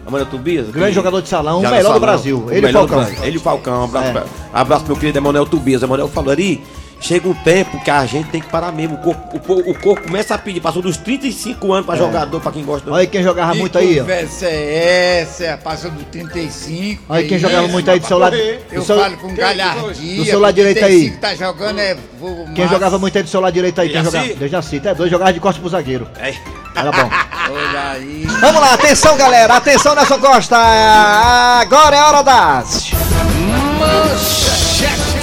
Emanuel 0.06 0.26
Tobias? 0.28 0.70
Grande 0.70 0.90
que- 0.90 0.96
jogador 0.96 1.22
de 1.22 1.30
salão, 1.30 1.60
o 1.60 1.62
Já 1.64 1.70
no 1.70 1.76
melhor 1.76 1.84
do 1.90 1.94
salão, 1.94 2.00
Brasil. 2.02 2.44
o 2.46 2.52
Ele 2.52 2.60
e 2.60 2.62
melhor 2.62 2.82
do 2.84 2.88
Falcão. 2.90 3.06
Brasil. 3.06 3.24
Ele 3.26 3.36
e 3.36 3.38
o 3.38 3.42
Falcão. 3.42 3.84
Abraço, 3.86 4.08
É. 4.08 4.12
pra- 4.12 4.24
abraço 4.54 4.84
pro 4.86 4.94
meu 4.94 5.00
querido 5.00 5.18
Emanuel 5.18 5.46
Tobias. 5.46 5.82
Emanuel 5.82 6.08
falou 6.08 6.32
ali. 6.32 6.64
Chega 7.04 7.28
um 7.28 7.34
tempo 7.34 7.84
que 7.84 7.92
a 7.92 8.06
gente 8.06 8.30
tem 8.30 8.40
que 8.40 8.48
parar 8.48 8.72
mesmo. 8.72 8.96
O 8.96 8.98
corpo, 9.00 9.54
o, 9.54 9.72
o 9.72 9.78
corpo 9.80 10.04
começa 10.04 10.36
a 10.36 10.38
pedir. 10.38 10.62
Passou 10.62 10.82
dos 10.82 10.96
35 10.96 11.74
anos 11.74 11.86
pra 11.86 11.98
jogador, 11.98 12.40
pra 12.40 12.50
quem 12.50 12.64
gosta. 12.64 12.90
É. 12.90 12.94
Olha 12.94 13.02
aí 13.02 13.08
quem 13.08 13.22
jogava 13.22 13.52
Que 13.52 13.60
muito 13.60 13.78
aí, 13.78 13.98
ó. 14.00 14.04
conversa 14.04 14.46
é 14.46 15.20
essa? 15.22 15.60
Passou 15.62 15.92
do 15.92 16.02
35. 16.06 17.04
Olha 17.10 17.22
que 17.24 17.28
quem 17.28 17.38
jogava 17.40 17.64
isso? 17.64 17.72
muito 17.74 17.92
aí 17.92 18.00
do 18.00 18.08
seu 18.08 18.18
lado. 18.18 18.36
Eu 18.38 18.62
do 18.80 18.86
seu- 18.86 18.98
falo 18.98 19.18
com 19.18 19.36
galhardia. 19.36 20.16
do 20.16 20.24
seu 20.26 20.40
lado 20.40 20.56
direito 20.56 20.86
aí. 20.86 21.10
35 21.12 21.20
tá 21.20 21.36
jogando 21.36 21.80
é... 21.80 21.98
vou- 22.18 22.46
Quem 22.56 22.70
jogava 22.70 22.98
muito 22.98 23.18
aí 23.18 23.24
do 23.24 23.30
seu 23.30 23.42
lado 23.42 23.54
direito 23.54 23.82
aí? 23.82 23.90
Quem 23.90 24.02
Dejaci? 24.02 24.18
jogava? 24.28 24.40
Dejaci, 24.40 24.78
até 24.78 24.96
dois 24.96 25.12
jogava 25.12 25.34
de 25.34 25.40
costas 25.42 25.60
pro 25.62 25.70
zagueiro. 25.70 26.08
É. 26.18 26.34
Era 26.74 26.90
bom. 26.90 27.10
Olha 27.52 27.92
aí. 27.92 28.26
Vamos 28.40 28.62
lá, 28.62 28.76
atenção 28.76 29.18
galera, 29.18 29.56
atenção 29.58 29.94
Nelson 29.94 30.20
Costa. 30.20 30.56
Agora 30.58 31.96
é 31.98 32.02
hora 32.02 32.22
das. 32.24 32.92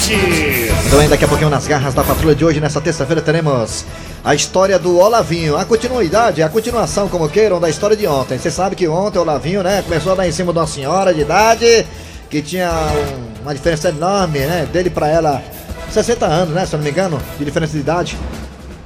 Então, 0.03 0.50
aí, 0.99 1.09
daqui 1.09 1.25
a 1.25 1.29
pouquinho 1.29 1.51
nas 1.51 1.67
garras 1.67 1.95
da 1.95 2.03
patrulha 2.03 2.35
de 2.35 2.45
hoje, 2.45 2.61
nessa 2.61 2.81
terça-feira, 2.81 3.23
teremos 3.23 3.85
a 4.25 4.35
história 4.35 4.79
do 4.79 4.99
Olavinho, 4.99 5.57
a 5.57 5.65
continuidade, 5.65 6.43
a 6.43 6.49
continuação, 6.49 7.09
como 7.09 7.29
queiram, 7.29 7.61
da 7.61 7.69
história 7.71 7.97
de 7.97 8.07
ontem. 8.07 8.39
Você 8.39 8.51
sabe 8.51 8.77
que 8.77 8.87
ontem 8.89 9.19
o 9.19 9.23
Olavinho, 9.23 9.63
né, 9.63 9.83
começou 9.83 10.15
dar 10.17 10.27
em 10.29 10.33
cima 10.33 10.53
de 10.53 10.59
uma 10.59 10.67
senhora 10.67 11.15
de 11.15 11.21
idade 11.21 11.87
que 12.29 12.43
tinha 12.43 12.71
um- 12.71 13.43
uma 13.43 13.55
diferença 13.55 13.89
enorme, 13.89 14.41
né, 14.41 14.69
dele 14.73 14.91
pra 14.91 15.09
ela, 15.09 15.43
60 15.91 16.27
anos, 16.27 16.55
né, 16.55 16.67
se 16.67 16.75
eu 16.75 16.79
não 16.79 16.85
me 16.85 16.91
engano, 16.91 17.21
de 17.39 17.45
diferença 17.45 17.73
de 17.73 17.79
idade. 17.79 18.19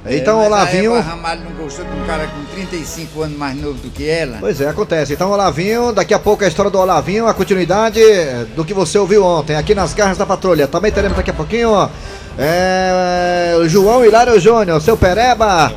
Então, 0.07 0.41
É, 0.41 0.47
o 0.47 0.49
mas 0.49 0.61
Olavinho. 0.61 0.93
A 0.93 0.97
Eva 0.99 1.09
Ramalho 1.09 1.41
não 1.43 1.51
gostou 1.63 1.83
de 1.83 1.91
um 1.91 2.05
cara 2.05 2.27
com 2.27 2.43
35 2.55 3.21
anos 3.23 3.37
mais 3.37 3.55
novo 3.59 3.79
do 3.79 3.89
que 3.89 4.07
ela? 4.07 4.37
Pois 4.39 4.61
é, 4.61 4.67
acontece. 4.67 5.13
Então, 5.13 5.31
Olavinho, 5.31 5.91
daqui 5.91 6.13
a 6.13 6.19
pouco 6.19 6.43
a 6.43 6.47
história 6.47 6.69
do 6.69 6.79
Olavinho, 6.79 7.27
a 7.27 7.33
continuidade 7.33 7.99
do 8.55 8.63
que 8.63 8.73
você 8.73 8.97
ouviu 8.97 9.23
ontem, 9.23 9.55
aqui 9.55 9.73
nas 9.73 9.93
garras 9.93 10.17
da 10.17 10.25
patrulha. 10.25 10.67
Também 10.67 10.91
teremos 10.91 11.17
daqui 11.17 11.31
a 11.31 11.33
pouquinho, 11.33 11.89
é, 12.37 13.55
João 13.67 14.05
Hilário 14.05 14.39
Júnior, 14.39 14.79
seu 14.81 14.95
Pereba, 14.95 15.73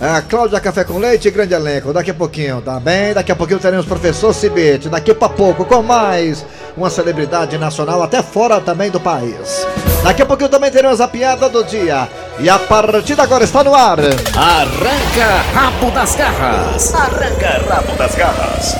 a 0.00 0.20
Cláudia 0.22 0.60
Café 0.60 0.84
com 0.84 0.98
Leite, 0.98 1.30
grande 1.30 1.54
elenco. 1.54 1.92
Daqui 1.92 2.10
a 2.10 2.14
pouquinho, 2.14 2.60
tá 2.60 2.78
bem? 2.78 3.14
Daqui 3.14 3.32
a 3.32 3.36
pouquinho 3.36 3.58
teremos 3.60 3.84
o 3.84 3.88
professor 3.88 4.32
Cibete. 4.34 4.88
Daqui 4.88 5.14
pra 5.14 5.28
pouco, 5.28 5.64
com 5.64 5.82
mais 5.82 6.44
uma 6.76 6.90
celebridade 6.90 7.58
nacional, 7.58 8.02
até 8.02 8.22
fora 8.22 8.60
também 8.60 8.90
do 8.90 9.00
país. 9.00 9.66
Daqui 10.02 10.20
a 10.20 10.26
pouquinho 10.26 10.48
também 10.50 10.68
teremos 10.68 11.00
a 11.00 11.06
piada 11.06 11.48
do 11.48 11.62
dia. 11.62 12.08
E 12.40 12.50
a 12.50 12.58
partida 12.58 13.22
agora 13.22 13.44
está 13.44 13.62
no 13.62 13.72
ar. 13.72 14.00
Arranca 14.00 15.42
rabo 15.54 15.92
das 15.92 16.16
garras. 16.16 16.92
Arranca 16.92 17.62
rabo 17.68 17.96
das 17.96 18.14
garras. 18.16 18.76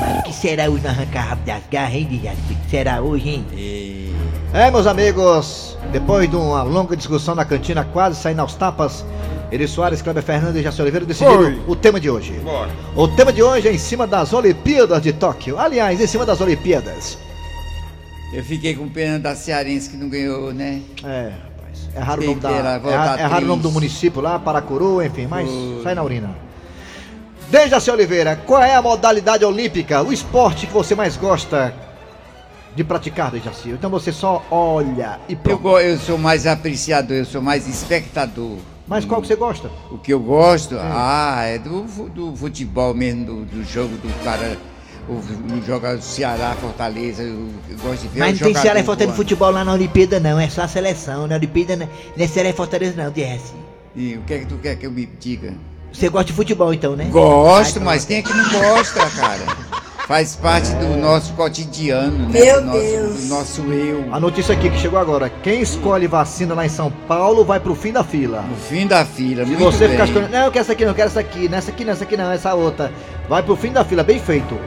Mas 0.00 0.20
o 0.20 0.22
que 0.22 0.32
será 0.32 0.70
hoje 0.70 0.82
no 0.82 0.88
arrancar 0.88 1.28
rabo 1.28 1.42
das 1.44 1.62
garras, 1.70 1.94
hein, 1.94 2.06
Dias? 2.10 2.34
O 2.38 2.54
que 2.54 2.70
será 2.70 3.02
hoje, 3.02 3.28
hein? 3.28 3.46
É, 4.54 4.70
meus 4.70 4.86
amigos, 4.86 5.76
depois 5.92 6.28
de 6.30 6.36
uma 6.36 6.62
longa 6.62 6.96
discussão 6.96 7.34
na 7.34 7.44
cantina, 7.44 7.84
quase 7.92 8.20
saindo 8.20 8.40
aos 8.40 8.54
tapas, 8.54 9.04
Eri 9.50 9.68
Soares, 9.68 10.00
Kleber 10.00 10.22
Fernandes 10.22 10.60
e 10.60 10.62
Jaci 10.62 10.80
Oliveira 10.80 11.04
decidiram 11.04 11.40
Oi. 11.40 11.62
o 11.68 11.76
tema 11.76 12.00
de 12.00 12.08
hoje. 12.08 12.40
O 12.96 13.08
tema 13.08 13.30
de 13.30 13.42
hoje 13.42 13.68
é 13.68 13.72
em 13.74 13.78
cima 13.78 14.06
das 14.06 14.32
Olimpíadas 14.32 15.02
de 15.02 15.12
Tóquio. 15.12 15.58
Aliás, 15.58 16.00
em 16.00 16.06
cima 16.06 16.24
das 16.24 16.40
Olimpíadas. 16.40 17.18
Eu 18.32 18.42
fiquei 18.42 18.74
com 18.74 18.88
pena 18.88 19.18
da 19.18 19.34
Cearense 19.36 19.90
que 19.90 19.96
não 19.96 20.08
ganhou, 20.08 20.52
né? 20.54 20.80
É, 21.04 21.32
rapaz. 21.54 21.88
É 21.94 22.00
raro 22.00 22.22
o 22.22 22.26
nome, 22.26 22.40
da, 22.40 22.50
é, 22.50 22.96
ra- 22.96 23.16
é 23.20 23.24
raro 23.24 23.44
o 23.44 23.48
nome 23.48 23.62
do 23.62 23.70
município 23.70 24.20
lá, 24.22 24.38
Paracuru, 24.38 25.02
enfim, 25.02 25.26
mas 25.26 25.48
sai 25.82 25.94
na 25.94 26.02
urina. 26.02 26.34
Dejaci 27.50 27.90
Oliveira, 27.90 28.36
qual 28.46 28.62
é 28.62 28.74
a 28.74 28.80
modalidade 28.80 29.44
olímpica, 29.44 30.02
o 30.02 30.10
esporte 30.12 30.66
que 30.66 30.72
você 30.72 30.94
mais 30.94 31.16
gosta 31.18 31.74
de 32.74 32.82
praticar, 32.82 33.30
Dejaci? 33.30 33.68
Então 33.68 33.90
você 33.90 34.10
só 34.10 34.42
olha 34.50 35.20
e 35.28 35.34
Eu, 35.34 35.38
pronto. 35.38 35.58
go- 35.60 35.78
eu 35.78 35.98
sou 35.98 36.16
mais 36.16 36.46
apreciador, 36.46 37.16
eu 37.18 37.26
sou 37.26 37.42
mais 37.42 37.68
espectador. 37.68 38.56
Mas 38.88 39.04
qual 39.04 39.20
que 39.20 39.26
você 39.28 39.36
gosta? 39.36 39.70
O 39.90 39.98
que 39.98 40.12
eu 40.12 40.18
gosto, 40.20 40.76
ah, 40.80 41.42
é 41.44 41.58
do, 41.58 41.82
do 42.08 42.34
futebol 42.34 42.94
mesmo, 42.94 43.24
do, 43.26 43.44
do 43.44 43.64
jogo 43.64 43.94
do 43.98 44.24
cara. 44.24 44.56
O, 45.08 45.14
o 45.14 45.62
joga 45.66 46.00
Ceará, 46.00 46.54
Fortaleza, 46.60 47.22
eu, 47.22 47.48
eu 47.68 47.76
gosto 47.82 48.02
de 48.02 48.08
ver 48.08 48.20
Mas 48.20 48.40
não 48.40 48.46
tem 48.46 48.54
Ceará 48.62 48.80
e 48.80 48.84
Fortaleza 48.84 49.12
de 49.12 49.16
futebol 49.16 49.50
lá 49.50 49.64
na 49.64 49.72
Olimpíada, 49.72 50.20
não. 50.20 50.38
É 50.38 50.48
só 50.48 50.62
a 50.62 50.68
seleção. 50.68 51.26
Na 51.26 51.34
Olimpíada 51.34 51.76
não 51.76 51.88
não 52.16 52.24
é 52.24 52.28
Ceará 52.28 52.50
e 52.50 52.52
Fortaleza, 52.52 53.02
não, 53.02 53.10
Dejaci. 53.10 53.54
E 53.96 54.14
o 54.14 54.22
que 54.22 54.34
é 54.34 54.38
que 54.38 54.46
tu 54.46 54.56
quer 54.56 54.76
que 54.76 54.86
eu 54.86 54.90
me 54.90 55.06
diga? 55.06 55.54
Você 55.92 56.08
gosta 56.08 56.26
de 56.26 56.32
futebol, 56.32 56.72
então, 56.72 56.96
né? 56.96 57.04
Gosto, 57.10 57.78
Ai, 57.80 57.84
mas 57.84 58.04
quem 58.04 58.18
é 58.18 58.22
que 58.22 58.32
não 58.32 58.48
gosta, 58.50 59.00
cara? 59.10 59.72
Faz 60.06 60.34
parte 60.34 60.70
do 60.76 60.96
nosso 60.96 61.32
cotidiano, 61.34 62.28
né? 62.28 62.40
Meu 62.40 62.60
do 62.60 62.66
nosso, 62.66 62.80
Deus. 62.80 63.20
do 63.20 63.28
nosso 63.28 63.62
eu. 63.72 64.04
A 64.14 64.18
notícia 64.18 64.54
aqui 64.54 64.68
que 64.70 64.78
chegou 64.78 64.98
agora. 64.98 65.30
Quem 65.42 65.60
escolhe 65.60 66.06
vacina 66.06 66.54
lá 66.54 66.66
em 66.66 66.68
São 66.68 66.90
Paulo 67.06 67.44
vai 67.44 67.60
pro 67.60 67.74
fim 67.74 67.92
da 67.92 68.02
fila. 68.02 68.42
No 68.42 68.56
fim 68.56 68.86
da 68.86 69.04
fila, 69.04 69.44
Se 69.44 69.54
você 69.54 69.80
bem. 69.86 69.90
ficar 69.90 70.04
escolhendo, 70.04 70.32
não, 70.32 70.44
eu 70.46 70.50
quero 70.50 70.62
essa 70.62 70.72
aqui, 70.72 70.84
não 70.84 70.90
eu 70.90 70.94
quero 70.94 71.08
essa 71.08 71.20
aqui, 71.20 71.48
nessa 71.48 71.70
aqui, 71.70 71.84
nessa 71.84 72.04
aqui 72.04 72.16
não, 72.16 72.32
essa 72.32 72.54
outra. 72.54 72.92
Vai 73.28 73.42
pro 73.42 73.54
fim 73.56 73.70
da 73.72 73.84
fila, 73.84 74.02
bem 74.02 74.18
feito. 74.18 74.58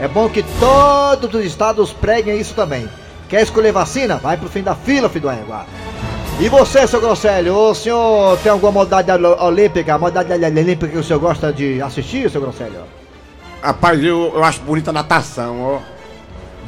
É 0.00 0.08
bom 0.08 0.28
que 0.28 0.42
todos 0.58 1.32
os 1.34 1.44
estados 1.46 1.92
preguem 1.92 2.38
isso 2.40 2.54
também. 2.54 2.88
Quer 3.28 3.42
escolher 3.42 3.72
vacina? 3.72 4.16
Vai 4.16 4.36
pro 4.36 4.48
fim 4.48 4.62
da 4.62 4.74
fila, 4.74 5.08
filho 5.08 5.22
do 5.28 5.30
égua. 5.30 5.66
E 6.40 6.48
você, 6.48 6.86
seu 6.86 7.00
Grosselho, 7.00 7.54
o 7.56 7.74
senhor 7.74 8.36
tem 8.38 8.50
alguma 8.50 8.72
modalidade 8.72 9.24
ol- 9.24 9.40
olímpica, 9.40 9.96
modalidade 9.96 10.44
olímpica 10.60 10.88
que 10.88 10.98
o 10.98 11.04
senhor 11.04 11.20
gosta 11.20 11.52
de 11.52 11.80
assistir, 11.80 12.28
seu 12.28 12.40
Grosselho? 12.40 12.80
Rapaz, 13.62 14.02
eu, 14.02 14.32
eu 14.34 14.42
acho 14.44 14.60
bonita 14.62 14.90
a 14.90 14.92
natação, 14.92 15.60
ó. 15.62 15.78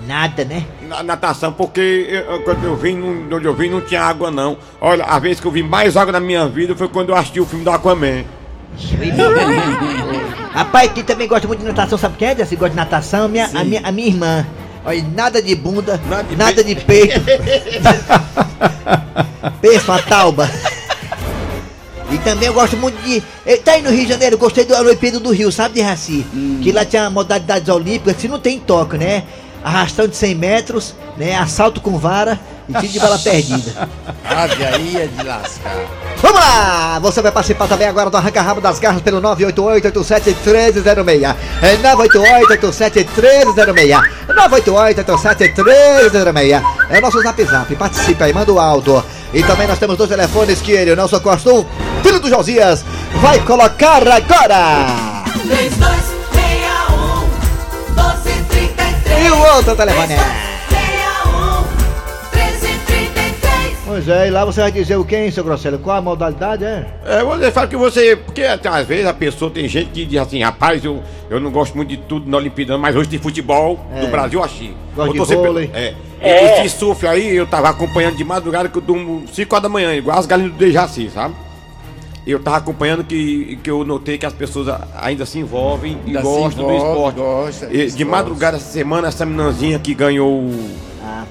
Nada, 0.06 0.44
né? 0.44 0.64
Na, 0.82 1.02
natação, 1.02 1.52
porque 1.52 2.06
eu- 2.08 2.42
quando 2.42 2.62
eu 2.64 2.76
vim, 2.76 2.94
não, 2.96 3.36
onde 3.36 3.44
eu 3.46 3.54
vim 3.54 3.68
não 3.68 3.80
tinha 3.80 4.02
água 4.02 4.30
não. 4.30 4.56
Olha, 4.80 5.04
a 5.04 5.18
vez 5.18 5.40
que 5.40 5.46
eu 5.46 5.50
vi 5.50 5.64
mais 5.64 5.96
água 5.96 6.12
na 6.12 6.20
minha 6.20 6.46
vida 6.46 6.76
foi 6.76 6.86
quando 6.88 7.08
eu 7.08 7.16
assisti 7.16 7.40
o 7.40 7.46
filme 7.46 7.64
do 7.64 7.70
Aquaman. 7.70 8.24
Rapaz, 10.52 10.92
quem 10.92 11.04
também 11.04 11.28
gosta 11.28 11.46
muito 11.46 11.60
de 11.60 11.66
natação, 11.66 11.98
sabe 11.98 12.16
quem 12.18 12.28
é? 12.28 12.44
Se 12.44 12.56
gosta 12.56 12.70
de 12.70 12.76
natação, 12.76 13.28
minha, 13.28 13.48
a, 13.54 13.64
minha, 13.64 13.80
a 13.84 13.92
minha 13.92 14.08
irmã. 14.08 14.46
Olha, 14.84 15.04
nada 15.14 15.42
de 15.42 15.54
bunda, 15.54 16.00
nada 16.36 16.62
de, 16.62 16.74
peito. 16.76 17.20
Pensa 19.60 19.92
uma 19.92 20.02
tauba. 20.02 20.50
E 22.10 22.18
também 22.18 22.46
eu 22.48 22.54
gosto 22.54 22.76
muito 22.76 22.96
de. 23.02 23.20
eh, 23.44 23.56
Tá 23.56 23.72
aí 23.72 23.82
no 23.82 23.90
Rio 23.90 24.04
de 24.04 24.10
Janeiro, 24.12 24.38
gostei 24.38 24.64
do 24.64 24.74
Olimpíada 24.76 25.18
do 25.18 25.32
Rio, 25.32 25.50
sabe 25.50 25.74
de 25.74 25.80
Raci? 25.80 26.24
Que 26.62 26.70
lá 26.70 26.84
tinha 26.84 27.10
modalidades 27.10 27.68
olímpicas, 27.68 28.16
que 28.16 28.28
não 28.28 28.38
tem 28.38 28.60
toque, 28.60 28.96
né? 28.96 29.24
Arrastão 29.64 30.06
de 30.06 30.14
100 30.14 30.34
metros, 30.36 30.94
né? 31.16 31.34
Assalto 31.36 31.80
com 31.80 31.98
vara 31.98 32.38
e 32.68 32.74
tiro 32.74 32.92
de 32.92 33.00
bala 33.00 33.18
perdida. 33.18 33.88
Ave 34.24 34.64
aí 34.64 34.96
é 34.96 35.06
de 35.06 35.22
lascar. 35.22 35.76
Vamos 36.20 36.40
lá! 36.40 36.98
Você 37.00 37.22
vai 37.22 37.30
participar 37.30 37.68
também 37.68 37.86
agora 37.86 38.10
do 38.10 38.16
Arranca 38.16 38.42
Rabo 38.42 38.60
das 38.60 38.78
Garras 38.78 39.02
pelo 39.02 39.20
988-87-1306. 39.22 41.36
É 41.62 41.76
988-87-1306. 41.76 44.00
988-87-1306. 44.28 46.62
É 46.90 46.98
o 46.98 47.02
nosso 47.02 47.22
zap 47.22 47.44
zap. 47.44 47.76
Participe 47.76 48.24
aí, 48.24 48.32
manda 48.32 48.52
o 48.52 48.58
áudio. 48.58 49.04
E 49.32 49.42
também 49.42 49.66
nós 49.66 49.78
temos 49.78 49.96
dois 49.96 50.10
telefones 50.10 50.60
que 50.60 50.72
ele, 50.72 50.92
o 50.92 50.96
Nelson 50.96 51.20
Costa, 51.20 51.50
o 51.52 51.66
filho 52.02 52.20
do 52.20 52.28
Josias, 52.28 52.84
vai 53.20 53.38
colocar 53.40 54.06
agora. 54.08 54.86
3261 55.42 57.94
1233 57.94 59.24
E 59.24 59.30
o 59.30 59.38
outro 59.54 59.76
telefone 59.76 60.14
é. 60.14 60.45
Pois 63.96 64.08
é, 64.10 64.28
e 64.28 64.30
lá 64.30 64.44
você 64.44 64.60
vai 64.60 64.70
dizer 64.70 64.96
o 64.96 65.04
que, 65.06 65.16
hein, 65.16 65.30
seu 65.30 65.42
Grosselho? 65.42 65.78
Qual 65.78 65.96
a 65.96 66.02
modalidade 66.02 66.62
é? 66.62 66.86
É, 67.02 67.24
você 67.24 67.50
fala 67.50 67.66
que 67.66 67.76
você. 67.76 68.14
Porque 68.14 68.42
até 68.42 68.68
às 68.68 68.86
vezes 68.86 69.06
a 69.06 69.14
pessoa 69.14 69.50
tem 69.50 69.66
gente 69.66 69.88
que 69.90 70.04
diz 70.04 70.20
assim, 70.20 70.42
rapaz, 70.42 70.84
eu, 70.84 71.02
eu 71.30 71.40
não 71.40 71.50
gosto 71.50 71.74
muito 71.74 71.88
de 71.88 71.96
tudo 71.96 72.28
na 72.30 72.36
Olimpíada, 72.36 72.76
mas 72.76 72.94
hoje 72.94 73.08
tem 73.08 73.18
futebol 73.18 73.80
É. 73.94 74.00
do 74.02 74.08
Brasil, 74.08 74.38
eu 74.40 74.44
achei. 74.44 74.74
Gosto 74.94 75.08
Eu 75.08 75.12
de 75.12 75.18
torcer 75.18 75.36
pelo- 75.38 75.48
vôlei. 75.54 75.70
É. 75.72 75.94
E 76.20 76.66
Esse 76.66 76.76
surf 76.78 77.06
aí, 77.06 77.34
eu 77.36 77.46
tava 77.46 77.70
acompanhando 77.70 78.16
de 78.16 78.24
madrugada, 78.24 78.68
que 78.68 78.76
eu 78.76 78.82
durmo 78.82 79.24
5 79.32 79.54
horas 79.54 79.62
da 79.62 79.68
manhã, 79.70 79.94
igual 79.94 80.18
as 80.18 80.26
galinhas 80.26 80.52
do 80.52 80.58
Dejaci, 80.58 81.08
sabe? 81.08 81.34
Eu 82.26 82.38
tava 82.40 82.58
acompanhando 82.58 83.02
que, 83.02 83.58
que 83.62 83.70
eu 83.70 83.82
notei 83.82 84.18
que 84.18 84.26
as 84.26 84.32
pessoas 84.34 84.78
ainda 85.00 85.24
se 85.24 85.38
envolvem 85.38 85.96
e 86.04 86.08
Ainda 86.08 86.18
se 86.18 86.24
gostam 86.26 86.66
do 86.66 86.72
envolve, 86.74 86.88
esporte. 86.90 87.16
gosta 87.16 87.66
do 87.66 87.72
E 87.74 87.78
de 87.78 87.84
esporte. 87.84 88.04
madrugada 88.04 88.56
essa 88.58 88.70
semana, 88.72 89.08
essa 89.08 89.24
meninazinha 89.24 89.78
que 89.78 89.94
ganhou 89.94 90.28
o- 90.28 90.70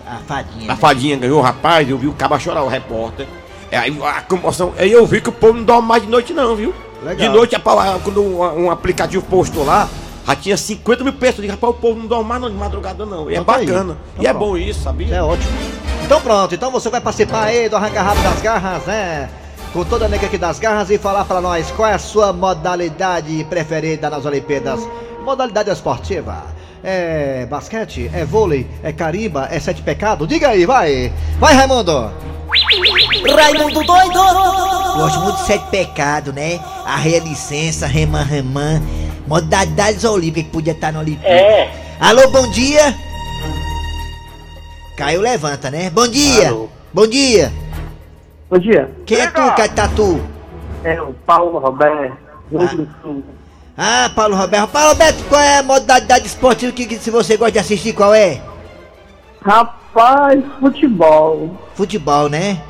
A, 0.07 0.15
a 0.15 0.19
fadinha. 0.19 0.71
a 0.71 0.75
fadinha 0.75 1.17
ganhou, 1.17 1.41
rapaz, 1.41 1.89
eu 1.89 1.97
vi 1.97 2.07
o 2.07 2.13
caba 2.13 2.39
chorar, 2.39 2.63
o 2.63 2.67
repórter. 2.67 3.27
É, 3.71 3.77
aí 3.77 3.97
a 4.03 4.21
comoção. 4.21 4.73
Aí 4.77 4.91
eu 4.91 5.05
vi 5.05 5.21
que 5.21 5.29
o 5.29 5.31
povo 5.31 5.53
não 5.53 5.63
dorme 5.63 5.87
mais 5.87 6.03
de 6.03 6.09
noite, 6.09 6.33
não, 6.33 6.55
viu? 6.55 6.73
Legal. 7.03 7.27
De 7.29 7.35
noite, 7.35 7.55
a- 7.55 7.59
quando 8.03 8.21
um, 8.21 8.65
um 8.65 8.71
aplicativo 8.71 9.23
postou 9.25 9.65
lá, 9.65 9.87
já 10.25 10.35
tinha 10.35 10.57
50 10.57 11.03
mil 11.03 11.13
pessoas. 11.13 11.41
Disse, 11.41 11.51
rapaz, 11.51 11.71
o 11.71 11.75
povo 11.75 11.99
não 11.99 12.07
dorme 12.07 12.29
mais 12.29 12.41
não, 12.41 12.49
de 12.49 12.55
madrugada, 12.55 13.05
não. 13.05 13.29
E 13.29 13.35
é 13.35 13.39
Então 13.39 13.45
tá 13.53 13.59
bacana. 13.59 13.97
Então 14.13 14.23
e 14.23 14.27
é 14.27 14.33
bom 14.33 14.55
isso, 14.57 14.81
sabia? 14.81 15.15
É 15.15 15.21
ótimo. 15.21 15.51
Então 16.03 16.21
pronto, 16.21 16.53
então 16.53 16.69
você 16.71 16.89
vai 16.89 17.01
participar 17.01 17.45
aí 17.45 17.67
do 17.67 17.75
Arranca 17.75 18.01
Rabo 18.01 18.21
das 18.21 18.41
Garras, 18.41 18.83
né? 18.85 19.29
Com 19.73 19.83
toda 19.83 20.05
a 20.05 20.07
nega 20.07 20.27
aqui 20.27 20.37
das 20.37 20.57
garras 20.59 20.89
e 20.89 20.97
falar 20.97 21.25
pra 21.25 21.41
nós 21.41 21.69
qual 21.71 21.89
é 21.89 21.93
a 21.93 21.99
sua 21.99 22.31
modalidade 22.31 23.43
preferida 23.49 24.09
nas 24.09 24.25
Olimpíadas. 24.25 24.79
Modalidade 25.23 25.69
esportiva. 25.71 26.43
É 26.87 27.47
basquete? 27.47 28.11
É 28.13 28.23
vôlei? 28.23 28.67
É 28.83 28.93
carimba? 28.93 29.47
É 29.49 29.59
sete 29.59 29.81
pecados? 29.81 30.27
Diga 30.27 30.49
aí, 30.49 30.67
vai! 30.67 31.11
Vai, 31.39 31.55
Raimundo! 31.55 32.11
Raimundo 33.35 33.83
doido 33.83 34.19
Gosto 34.93 35.19
muito 35.21 35.37
de 35.37 35.45
sete 35.47 35.65
pecados, 35.71 36.31
né? 36.31 36.59
A 36.85 36.99
licença, 36.99 37.87
remã, 37.87 38.21
remã. 38.21 38.79
Modalidades 39.25 40.03
olímpicas 40.03 40.43
que 40.43 40.51
podia 40.51 40.73
estar 40.73 40.93
na 40.93 40.99
Olimpíada. 40.99 41.27
É. 41.27 41.71
Alô, 41.99 42.29
bom 42.29 42.51
dia! 42.51 42.93
Caiu, 44.95 45.21
levanta, 45.21 45.71
né? 45.71 45.89
Bom 45.89 46.07
dia! 46.07 46.49
Alô. 46.49 46.69
Bom 46.93 47.07
dia! 47.07 47.51
Bom 48.47 48.59
dia. 48.59 48.91
Quem 49.07 49.17
é 49.21 49.25
tu, 49.25 49.55
Catatu? 49.55 50.21
É 50.83 51.01
o 51.01 51.15
Paulo 51.25 51.57
Roberto. 51.57 52.15
Sul. 53.01 53.23
Ah, 53.77 54.09
Paulo 54.15 54.35
Roberto. 54.35 54.69
Paulo 54.69 54.89
Roberto, 54.89 55.23
qual 55.27 55.41
é 55.41 55.59
a 55.59 55.63
modalidade 55.63 56.27
esportiva 56.27 56.71
que, 56.71 56.85
que 56.85 56.97
se 56.97 57.11
você 57.11 57.35
gosta 57.35 57.53
de 57.53 57.59
assistir, 57.59 57.93
qual 57.93 58.13
é? 58.13 58.41
Rapaz, 59.41 60.41
futebol. 60.59 61.57
Futebol, 61.75 62.29
né? 62.29 62.61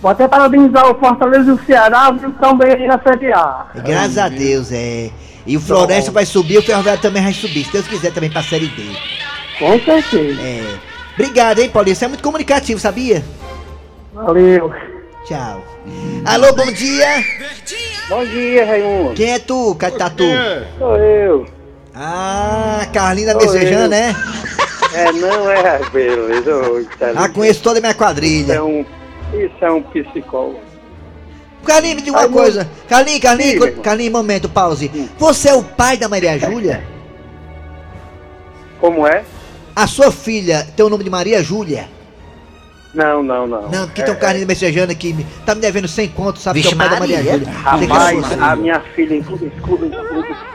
Vou 0.00 0.10
até 0.10 0.26
parabenizar 0.26 0.90
o 0.90 0.98
Fortaleza 0.98 1.50
e 1.50 1.52
o 1.52 1.64
Ceará, 1.64 2.10
viu? 2.10 2.30
Estão 2.30 2.56
bem 2.56 2.72
aí 2.72 2.86
na 2.86 2.98
Série 3.00 3.32
A. 3.32 3.66
Graças 3.74 4.16
a 4.18 4.28
Deus, 4.28 4.72
é. 4.72 5.10
E 5.46 5.56
o 5.56 5.60
Floresta 5.60 6.10
vai 6.10 6.24
subir, 6.24 6.58
o 6.58 6.62
Ferroviário 6.62 7.00
também 7.00 7.22
vai 7.22 7.32
subir, 7.32 7.64
se 7.64 7.72
Deus 7.72 7.86
quiser 7.86 8.12
também 8.12 8.30
pra 8.30 8.42
Série 8.42 8.68
D. 8.68 8.82
Com 9.58 9.78
certeza. 9.80 10.40
É. 10.40 10.78
Obrigado, 11.14 11.58
hein, 11.58 11.68
Paulinho? 11.68 11.96
Você 11.96 12.04
é 12.04 12.08
muito 12.08 12.22
comunicativo, 12.22 12.80
sabia? 12.80 13.24
Valeu. 14.14 14.72
Tchau. 15.26 15.62
Alô, 16.24 16.52
bom 16.52 16.70
dia! 16.72 17.24
Bom 18.08 18.24
dia, 18.24 18.64
Raimundo. 18.66 19.14
Quem 19.14 19.32
é 19.32 19.38
tu, 19.38 19.74
Catatu? 19.74 20.24
Sou 20.78 20.96
eu. 20.96 21.46
Ah, 21.94 22.86
Sou 23.32 23.40
Messejana, 23.40 23.84
eu. 23.84 23.88
né? 23.88 24.16
É, 24.94 25.12
não 25.12 25.50
é, 25.50 25.78
beleza. 25.90 26.86
tá 26.98 27.12
Ah, 27.14 27.28
conheço 27.28 27.62
toda 27.62 27.78
a 27.78 27.80
minha 27.82 27.94
quadrilha. 27.94 28.52
Isso 28.54 28.60
é 28.60 28.62
um, 28.62 28.80
isso 29.34 29.64
é 29.64 29.70
um 29.70 29.82
psicólogo. 29.82 30.60
Carlinhos, 31.64 31.96
me 31.96 32.02
diga 32.02 32.16
uma 32.16 32.22
Ai, 32.22 32.28
coisa. 32.28 32.68
Carlinhos, 32.88 33.20
Carlinhos, 33.20 33.64
irmão. 33.66 33.82
Carlinhos, 33.82 34.12
momento, 34.12 34.48
pause. 34.48 35.10
Você 35.18 35.50
é 35.50 35.54
o 35.54 35.62
pai 35.62 35.96
da 35.98 36.08
Maria 36.08 36.38
Júlia? 36.38 36.82
Como 38.80 39.06
é? 39.06 39.24
A 39.76 39.86
sua 39.86 40.10
filha 40.10 40.66
tem 40.76 40.86
o 40.86 40.88
nome 40.88 41.04
de 41.04 41.10
Maria 41.10 41.42
Júlia? 41.42 41.88
Não, 42.94 43.22
não, 43.22 43.46
não. 43.46 43.68
Não, 43.68 43.86
porque 43.86 44.00
É, 44.00 44.04
tem 44.04 44.14
um 44.14 44.18
carninho 44.18 44.46
messejando 44.46 44.90
aqui, 44.92 45.12
me- 45.12 45.26
tá 45.44 45.54
me 45.54 45.60
devendo 45.60 45.86
100 45.86 46.08
conto, 46.08 46.38
sabe 46.38 46.60
Vixe 46.60 46.74
que 46.74 46.74
é 46.74 46.76
o 46.76 46.78
pai 46.78 46.88
da 46.90 46.98
Maria 47.00 47.16
Maria. 47.18 47.32
Júlia. 47.32 47.50
Rapaz, 47.52 48.42
a 48.42 48.56
minha 48.56 48.80
filha, 48.94 49.22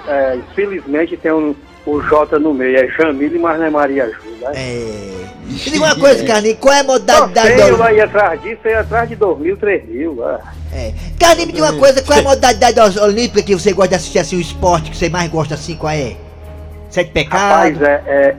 é, 0.07 0.35
infelizmente, 0.37 1.15
tem 1.17 1.31
um, 1.31 1.55
o 1.85 2.01
J 2.01 2.39
no 2.39 2.53
meio. 2.53 2.77
É 2.77 2.87
Jamile, 2.87 3.37
mas 3.39 3.59
não 3.59 3.65
é 3.65 3.69
Maria 3.69 4.05
Júlia. 4.11 4.49
É. 4.55 5.23
Me 5.45 5.53
diga 5.53 5.77
uma 5.85 5.95
coisa, 5.95 6.23
Carlinhos, 6.25 6.57
qual 6.59 6.73
é 6.73 6.79
a 6.79 6.83
modalidade 6.83 7.47
Sei, 7.55 7.69
eu 7.69 7.77
da... 7.77 7.91
ia 7.93 8.05
atrás 8.05 8.41
disso, 8.41 8.59
eu 8.63 8.71
ia 8.71 8.79
atrás 8.79 9.09
de 9.09 9.15
2 9.15 9.39
mil, 9.39 9.57
3 9.57 9.87
mil. 9.89 10.23
ah. 10.25 10.39
É. 10.73 10.93
Carlinhos, 11.19 11.47
me 11.47 11.53
diga 11.53 11.65
uma 11.71 11.79
coisa, 11.79 12.01
qual 12.01 12.17
é 12.17 12.21
a 12.21 12.23
modalidade 12.25 12.75
das 12.75 12.97
olímpicas 12.97 13.43
que 13.43 13.53
você 13.53 13.73
gosta 13.73 13.89
de 13.89 13.95
assistir 13.95 14.19
assim, 14.19 14.37
o 14.37 14.41
esporte 14.41 14.89
que 14.89 14.97
você 14.97 15.09
mais 15.09 15.29
gosta 15.29 15.53
assim, 15.53 15.75
qual 15.75 15.91
é? 15.93 16.15
Sete 16.89 17.11
pecados? 17.11 17.77
Rapaz, 17.77 17.81
é, 17.81 18.03
é, 18.07 18.35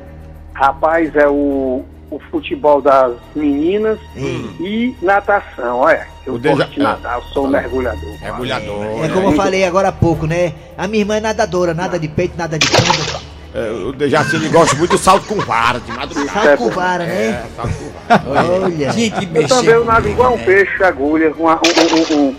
rapaz, 0.54 1.14
é 1.16 1.28
o, 1.28 1.84
o 2.14 2.20
futebol 2.30 2.80
das 2.80 3.12
meninas 3.34 3.98
e 4.16 4.94
natação, 5.02 5.78
olha. 5.78 6.06
Eu 6.26 6.34
O 6.34 6.38
deja- 6.38 6.54
gosto 6.56 6.70
de 6.70 6.78
nadar, 6.80 7.16
eu 7.18 7.22
sou 7.32 7.44
um 7.46 7.48
mergulhador. 7.48 8.20
Mergulhador. 8.20 9.04
É 9.04 9.08
como 9.08 9.28
eu 9.28 9.32
falei 9.32 9.64
agora 9.64 9.88
há 9.88 9.92
pouco, 9.92 10.26
né? 10.26 10.54
A 10.78 10.86
minha 10.86 11.02
irmã 11.02 11.16
é 11.16 11.20
nadadora, 11.20 11.74
nada 11.74 11.98
de 11.98 12.08
peito, 12.08 12.34
nada 12.38 12.58
de 12.58 12.66
bunda. 12.66 13.20
É, 13.54 13.70
o 13.70 13.92
Dejaci 13.92 14.36
ele 14.36 14.48
gosta 14.48 14.74
muito 14.76 14.92
do 14.92 14.98
salto 14.98 15.26
com 15.26 15.36
vara, 15.36 15.78
de 15.80 15.92
madrugada. 15.92 16.30
Salto 16.30 16.58
com 16.58 16.70
vara, 16.70 17.04
né? 17.04 17.26
É, 17.28 17.44
salto 17.54 17.72
com 17.74 17.90
vara. 18.08 18.62
Olha. 18.64 18.86
Eu 19.34 19.48
também 19.48 19.70
eu 19.74 19.84
nado 19.84 20.08
igual 20.08 20.34
um 20.34 20.38
peixe, 20.38 20.82
agulha, 20.82 21.32
uma- 21.36 21.56
um, 21.56 22.14
um, 22.14 22.18
um, 22.28 22.36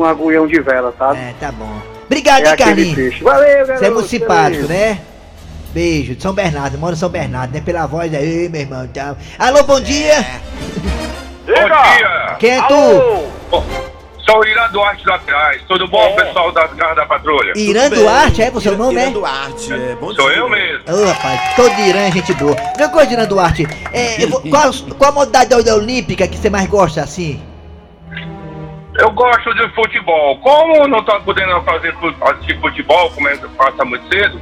um 0.00 0.04
agulhão 0.04 0.46
de 0.46 0.60
vela, 0.60 0.94
sabe? 0.98 1.18
É, 1.18 1.34
tá 1.38 1.52
bom. 1.52 1.80
Obrigado, 2.06 2.44
É 2.46 2.50
hein, 2.50 2.56
Carlinhos? 2.56 3.18
Valeu, 3.20 3.66
garoto. 3.66 3.78
Você 3.78 3.84
é 3.86 3.90
muito 3.90 4.08
simpático, 4.08 4.66
né? 4.68 4.98
Beijo, 5.76 6.14
de 6.14 6.22
São 6.22 6.32
Bernardo, 6.32 6.78
mora 6.78 6.94
em 6.94 6.96
São 6.96 7.10
Bernardo, 7.10 7.52
né? 7.52 7.60
Pela 7.60 7.84
voz 7.86 8.14
aí, 8.14 8.48
meu 8.48 8.62
irmão. 8.62 8.86
Então. 8.86 9.14
Alô, 9.38 9.62
bom 9.64 9.78
dia! 9.78 10.24
Bom 11.44 11.52
dia! 11.52 12.36
Quem 12.38 12.52
é 12.52 12.62
tu? 12.62 13.28
Sou 14.24 14.40
o 14.40 14.44
Irã 14.46 14.70
Duarte 14.72 15.06
lá 15.06 15.16
atrás. 15.16 15.60
Tudo 15.68 15.86
bom, 15.86 16.16
pessoal 16.16 16.50
das 16.50 16.72
garras 16.72 16.96
da 16.96 17.04
patrulha? 17.04 17.52
Irã 17.54 17.90
Duarte, 17.90 18.40
é 18.42 18.50
o 18.50 18.58
seu 18.58 18.74
nome, 18.74 18.96
é? 18.96 19.10
Duarte, 19.10 19.70
é 19.70 19.94
bom 20.00 20.14
Sou 20.14 20.32
eu 20.32 20.48
mesmo. 20.48 20.82
Ô, 20.88 21.04
rapaz, 21.08 21.54
todo 21.56 21.74
de 21.76 21.82
Irã 21.82 22.00
é 22.08 22.10
gente 22.10 22.32
boa. 22.32 22.56
Uma 22.78 22.88
coisa, 22.88 23.12
Irã 23.12 23.26
Duarte, 23.26 23.66
é, 23.92 24.24
eu 24.24 24.30
vou- 24.30 24.40
qual, 24.48 24.70
qual 24.96 25.10
a 25.10 25.14
modalidade 25.14 25.62
da 25.62 25.74
olímpica 25.74 26.26
que 26.26 26.38
você 26.38 26.48
mais 26.48 26.66
gosta, 26.68 27.02
assim? 27.02 27.38
Eu 28.98 29.10
gosto 29.10 29.52
de 29.52 29.68
futebol. 29.74 30.38
Como 30.38 30.88
não 30.88 31.04
tô 31.04 31.20
podendo 31.20 31.60
fazer 31.64 31.94
assistir 32.22 32.58
futebol, 32.62 33.10
como 33.10 33.28
é 33.28 33.36
que 33.36 33.46
passa 33.48 33.84
muito 33.84 34.08
cedo, 34.08 34.40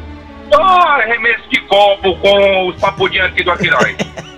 só 0.55 0.63
arremesso 0.63 1.49
de 1.51 1.61
copo 1.63 2.17
com 2.19 2.69
os 2.69 2.77
papudinhos 2.77 3.27
aqui 3.27 3.43
do 3.43 3.51
Aquiraz. 3.51 3.97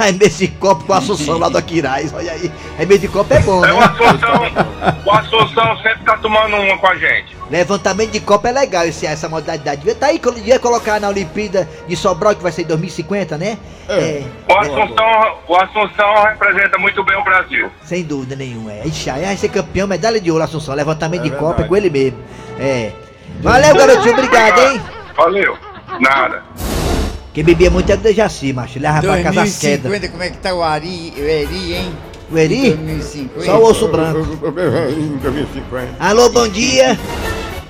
Ai, 0.00 0.12
nesse 0.12 0.46
copo 0.46 0.84
com 0.84 0.92
a 0.92 0.98
Assunção 0.98 1.38
lá 1.38 1.48
do 1.48 1.58
Aquiraz, 1.58 2.14
olha 2.14 2.30
aí. 2.30 2.52
Meio 2.86 3.00
de 3.00 3.08
copo 3.08 3.34
é 3.34 3.40
bom, 3.40 3.60
né? 3.60 3.70
É 3.70 3.72
o 3.72 3.80
Assunção, 3.80 5.04
o 5.04 5.10
Assunção 5.10 5.76
sempre 5.78 6.04
tá 6.04 6.16
tomando 6.18 6.54
uma 6.54 6.78
com 6.78 6.86
a 6.86 6.94
gente. 6.94 7.36
Levantamento 7.50 8.12
de 8.12 8.20
copo 8.20 8.46
é 8.46 8.52
legal 8.52 8.84
esse, 8.84 9.06
essa 9.06 9.28
modalidade. 9.28 9.78
Devia 9.78 9.96
tá 9.96 10.06
aí, 10.06 10.20
quando 10.20 10.36
devia 10.36 10.60
colocar 10.60 11.00
na 11.00 11.08
Olimpíada 11.08 11.68
de 11.88 11.96
Sobral, 11.96 12.36
que 12.36 12.42
vai 12.42 12.52
ser 12.52 12.62
em 12.62 12.66
2050, 12.66 13.36
né? 13.36 13.58
É. 13.88 14.22
O 14.48 14.56
Assunção, 14.56 15.38
o 15.48 15.56
Assunção 15.56 16.22
representa 16.28 16.78
muito 16.78 17.02
bem 17.02 17.16
o 17.16 17.24
Brasil. 17.24 17.68
Sem 17.82 18.04
dúvida 18.04 18.36
nenhuma, 18.36 18.72
é. 18.72 18.86
Ixi, 18.86 19.10
aí 19.10 19.24
vai 19.24 19.36
ser 19.36 19.48
campeão, 19.48 19.88
medalha 19.88 20.20
de 20.20 20.30
ouro, 20.30 20.44
Assunção. 20.44 20.76
Levantamento 20.76 21.22
de 21.22 21.30
copo 21.30 21.44
é 21.44 21.66
verdade. 21.66 21.68
com 21.68 21.76
ele 21.76 21.90
mesmo. 21.90 22.18
É. 22.60 22.92
Valeu, 23.40 23.74
garotinho, 23.74 24.12
obrigado, 24.12 24.60
hein? 24.60 24.80
Valeu. 25.18 25.58
Nada. 26.00 26.44
Quem 27.34 27.42
bebia 27.42 27.68
muito 27.70 27.90
é 27.90 27.96
do 27.96 28.04
Dejaci, 28.04 28.52
macho. 28.52 28.78
Leva 28.78 29.00
pra 29.00 29.20
casa 29.20 29.42
as 29.42 29.58
quedas. 29.58 29.90
2050, 29.90 30.08
como 30.12 30.22
é 30.22 30.30
que 30.30 30.36
tá 30.38 30.54
o 30.54 30.62
Ari, 30.62 31.12
o 31.16 31.20
Eri, 31.20 31.74
hein? 31.74 31.92
O 32.30 32.38
Eri? 32.38 32.70
2050. 32.70 33.44
Só 33.44 33.58
o 33.58 33.64
osso 33.64 33.88
branco. 33.88 34.20
Alô, 35.98 36.28
bom 36.28 36.46
dia. 36.46 36.96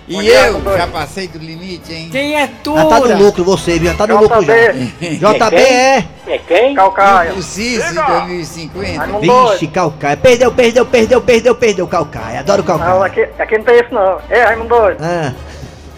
E 0.06 0.26
eu 0.28 0.62
já 0.76 0.86
passei 0.86 1.26
do 1.28 1.38
limite, 1.38 1.92
hein? 1.92 2.08
Quem 2.12 2.38
é 2.38 2.48
tu? 2.62 2.74
Já 2.74 2.84
tá 2.84 3.00
no 3.00 3.16
lucro 3.24 3.44
você, 3.44 3.78
viu? 3.78 3.92
Já 3.92 3.96
tá 3.96 4.06
no 4.06 4.20
lucro 4.20 4.42
já. 4.42 4.54
JB 4.72 5.56
é. 5.56 6.04
É 6.26 6.38
quem? 6.38 6.74
Calcaia. 6.74 7.32
O 7.32 7.42
Ciso 7.42 7.90
em 7.90 7.94
2050. 7.94 9.18
Vixe, 9.20 9.66
Calcaia. 9.68 10.16
Perdeu, 10.18 10.52
perdeu, 10.52 10.84
perdeu, 10.84 11.20
perdeu, 11.22 11.54
perdeu, 11.54 11.86
Calcaia. 11.86 12.40
Adoro 12.40 12.62
Não, 12.62 12.78
Calcaia. 12.78 13.04
aqui, 13.04 13.42
aqui 13.42 13.56
não 13.58 13.64
tem 13.64 13.80
isso 13.80 13.92
não. 13.94 14.18
É, 14.28 14.44
Raimundo 14.44 14.68
doido. 14.68 14.98
Ah, 15.02 15.32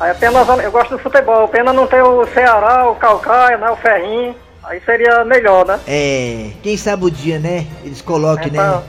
Aí 0.00 0.10
apenas 0.10 0.48
eu 0.48 0.72
gosto 0.72 0.96
do 0.96 0.98
futebol. 0.98 1.46
Pena 1.48 1.72
não 1.72 1.86
ter 1.86 2.02
o 2.02 2.26
Ceará, 2.32 2.90
o 2.90 2.94
Calcaia, 2.94 3.58
né? 3.58 3.70
O 3.70 3.76
Ferrinho. 3.76 4.34
Aí 4.64 4.80
seria 4.84 5.24
melhor, 5.24 5.66
né? 5.66 5.78
é. 5.86 6.50
Quem 6.62 6.76
sabe 6.76 7.04
o 7.04 7.10
dia, 7.10 7.38
né? 7.38 7.66
Eles 7.84 8.00
coloquem, 8.00 8.50
né? 8.50 8.58
Então. 8.58 8.82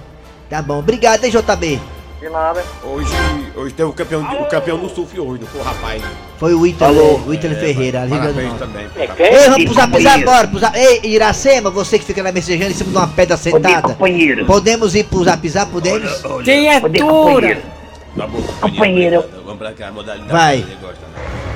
Tá 0.49 0.61
bom. 0.61 0.79
Obrigado, 0.79 1.23
hein, 1.23 1.31
JB. 1.31 1.79
De 2.19 2.29
nada. 2.29 2.63
Hoje, 2.83 3.11
hoje 3.55 3.73
teve 3.73 3.89
o 3.89 3.93
campeão, 3.93 4.21
o 4.21 4.45
campeão 4.45 4.77
no 4.77 4.87
surf 4.89 5.19
hoje, 5.19 5.41
não 5.41 5.47
foi 5.47 5.61
o 5.61 5.63
rapaz. 5.63 6.03
Foi 6.37 6.53
o 6.53 6.67
Ítalo, 6.67 7.25
o 7.25 7.33
Ítalo 7.33 7.55
É, 7.55 7.57
Ferreira, 7.57 8.05
Grande 8.05 8.27
do 8.27 8.59
também. 8.59 8.87
É? 8.95 9.43
Ei, 9.43 9.49
vamos 9.49 9.65
pro 9.65 9.73
zap 9.73 10.49
pro 10.49 10.59
zap. 10.59 10.77
Ei, 10.77 11.01
Iracema, 11.03 11.71
você 11.71 11.97
que 11.97 12.05
fica 12.05 12.21
lá 12.21 12.31
messejando 12.31 12.69
em 12.71 12.75
cima 12.75 12.91
de 12.91 12.97
uma 12.97 13.07
pedra 13.07 13.37
sentada. 13.37 13.81
companheiro. 13.81 14.45
Podemos 14.45 14.93
ir 14.93 15.05
pro 15.05 15.23
zap 15.23 15.49
zap, 15.49 15.71
podemos? 15.71 16.21
Quem 16.43 16.69
é 16.69 16.79
Cadê, 16.79 16.99
tu? 16.99 17.80
Companheiro? 18.15 18.17
Tá 18.17 18.27
bom, 18.27 18.41
Companheiro. 18.69 19.25
Vamos 19.45 19.57
pra 19.59 19.71
cá, 19.73 19.87
a 19.87 19.91
modalidade 19.91 20.31
Vai. 20.31 20.57
que 20.61 20.63
você 20.69 20.75
gosta. 20.81 21.01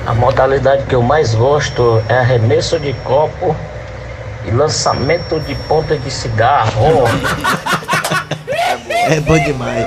A 0.06 0.14
modalidade 0.14 0.84
que 0.86 0.94
eu 0.94 1.02
mais 1.02 1.34
gosto 1.34 2.02
é 2.08 2.18
arremesso 2.18 2.78
de 2.78 2.92
copo 3.04 3.54
e 4.46 4.50
lançamento 4.52 5.40
de 5.40 5.54
ponta 5.66 5.96
de 5.98 6.10
cigarro. 6.10 7.04
É 9.08 9.20
bom 9.20 9.38
demais. 9.38 9.84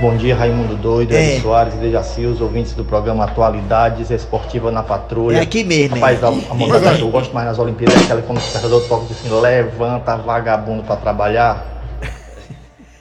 Bom 0.00 0.16
dia, 0.16 0.34
Raimundo 0.34 0.76
Doido, 0.76 1.12
É. 1.14 1.34
Ed 1.34 1.42
Soares 1.42 1.74
e 1.74 1.76
Dejaci, 1.76 2.24
os 2.24 2.40
ouvintes 2.40 2.72
do 2.72 2.84
programa 2.84 3.24
Atualidades 3.24 4.10
Esportiva 4.10 4.70
na 4.70 4.82
Patrulha. 4.82 5.36
É 5.38 5.40
aqui 5.40 5.62
mesmo, 5.62 5.96
é. 5.96 6.00
Rapaz, 6.00 6.24
a, 6.24 6.28
a 6.28 6.54
modalidade 6.54 6.96
que 6.98 7.02
eu 7.04 7.10
gosto 7.10 7.34
mais 7.34 7.46
nas 7.46 7.58
Olimpíadas 7.58 8.00
é 8.00 8.04
aquela 8.04 8.22
quando 8.22 8.38
o 8.38 8.40
despertador 8.40 8.80
toca 8.88 9.12
assim, 9.12 9.28
levanta 9.40 10.16
vagabundo 10.16 10.82
pra 10.84 10.96
trabalhar. 10.96 11.64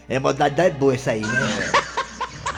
É 0.09 0.19
modalidade 0.19 0.75
boa 0.75 0.93
essa 0.95 1.11
aí, 1.11 1.21
né? 1.21 1.71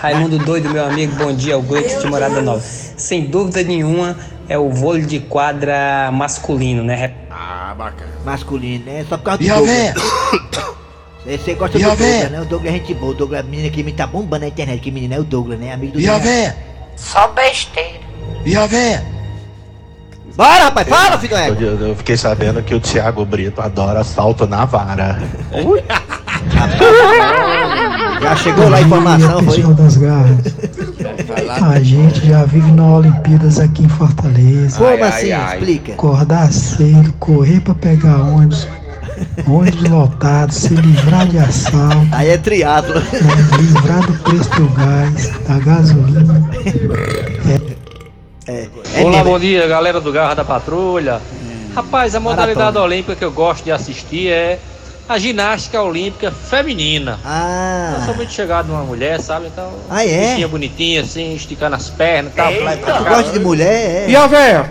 Raimundo 0.02 0.40
Doido, 0.40 0.68
meu 0.72 0.84
amigo, 0.84 1.16
bom 1.16 1.32
dia, 1.32 1.54
Augusto 1.54 2.02
de 2.02 2.08
Morada 2.08 2.42
Nova. 2.42 2.60
Sem 2.60 3.26
dúvida 3.26 3.62
nenhuma, 3.62 4.18
é 4.50 4.58
o 4.58 4.68
vôlei 4.68 5.06
de 5.06 5.20
quadra 5.20 6.10
masculino, 6.12 6.84
né? 6.84 7.12
Ah, 7.30 7.76
bacana. 7.78 8.10
Masculino, 8.26 8.84
né? 8.84 9.06
Só 9.08 9.16
por 9.16 9.26
causa 9.26 9.38
do 9.38 9.44
E 9.44 9.52
a 9.52 9.62
véia? 9.62 9.94
Você 11.24 11.54
gosta 11.54 11.78
E 11.78 11.84
do 11.84 11.92
a? 11.92 11.94
Douglas, 11.94 12.32
né? 12.32 12.42
O 12.42 12.46
Douglas 12.46 12.74
é 12.74 12.78
gente 12.78 12.96
boa. 12.96 13.12
O 13.12 13.16
Douglas, 13.16 13.46
menina 13.46 13.70
que 13.70 13.84
me 13.84 13.94
tá 13.94 14.08
bombando 14.08 14.42
na 14.42 14.48
internet. 14.48 14.82
Que 14.82 14.90
menino 14.90 15.14
é 15.14 15.20
o 15.20 15.24
Douglas, 15.24 15.60
né? 15.60 15.72
Amigo 15.72 15.94
do 15.94 16.02
E 16.02 16.10
a 16.10 16.18
véia? 16.18 16.58
Só 16.96 17.28
besteira. 17.28 18.00
E 18.44 18.58
a 18.58 18.66
véia? 18.66 19.06
Bora, 20.36 20.64
rapaz, 20.64 20.88
fala, 20.88 21.20
filho 21.20 21.36
é. 21.36 21.50
Eu, 21.50 21.90
eu 21.90 21.96
fiquei 21.96 22.18
sabendo 22.18 22.64
que 22.64 22.74
o 22.74 22.80
Thiago 22.80 23.24
Brito 23.24 23.62
adora 23.62 24.04
salto 24.04 24.48
na 24.48 24.66
vara. 24.66 25.22
Já 28.22 28.36
chegou 28.36 28.70
lá 28.70 28.78
a 28.78 28.82
informação, 28.82 29.44
foi? 29.44 29.62
das 29.74 29.98
garras. 29.98 30.38
A 31.62 31.80
gente 31.80 32.28
já 32.28 32.44
vive 32.46 32.72
na 32.72 32.98
Olimpíadas 32.98 33.60
aqui 33.60 33.84
em 33.84 33.90
Fortaleza. 33.90 34.78
Como 34.78 35.04
assim? 35.04 35.32
Explica. 35.34 35.94
Acordar 35.94 36.52
cedo, 36.52 37.14
correr 37.20 37.60
pra 37.62 37.74
pegar 37.74 38.18
ônibus, 38.22 38.68
ônibus 39.48 39.90
lotado, 39.90 40.52
se 40.52 40.74
livrar 40.76 41.28
de 41.28 41.40
assalto, 41.40 42.08
Aí 42.12 42.30
é 42.30 42.38
triatlo. 42.38 42.96
né, 42.96 43.58
livrar 43.60 44.06
do 44.06 44.14
preço 44.20 44.50
do 44.52 44.68
gás, 44.70 45.32
da 45.48 45.60
gasolina. 45.60 46.50
É, 48.48 48.68
Olá, 49.04 49.24
bom 49.24 49.40
dia, 49.40 49.68
galera 49.68 50.02
do 50.02 50.12
Garra 50.12 50.34
da 50.36 50.44
Patrulha. 50.44 51.22
Rapaz, 51.76 52.14
a 52.16 52.20
modalidade 52.20 52.78
olímpica 52.78 53.16
que 53.16 53.24
eu 53.24 53.32
gosto 53.32 53.64
de 53.64 53.72
assistir 53.72 54.28
é 54.28 54.60
a 55.12 55.18
ginástica 55.20 55.82
olímpica 55.82 56.32
feminina. 56.32 57.20
Ah. 57.26 57.96
Eu 58.00 58.06
sou 58.06 58.16
muito 58.16 58.32
chegado 58.32 58.68
numa 58.68 58.84
mulher, 58.84 59.20
sabe? 59.20 59.48
Então, 59.48 59.70
Ah, 59.90 60.06
é? 60.06 60.28
bichinha 60.30 60.48
bonitinha, 60.48 61.02
assim, 61.02 61.36
esticando 61.36 61.76
as 61.76 61.90
pernas 61.90 62.32
e 62.32 62.36
tal. 62.36 62.54
pra 62.54 62.78
Tu 62.78 63.04
gosta 63.04 63.32
de 63.34 63.40
mulher, 63.40 64.06
é? 64.06 64.10
E 64.10 64.16
a 64.16 64.26
véia? 64.28 64.70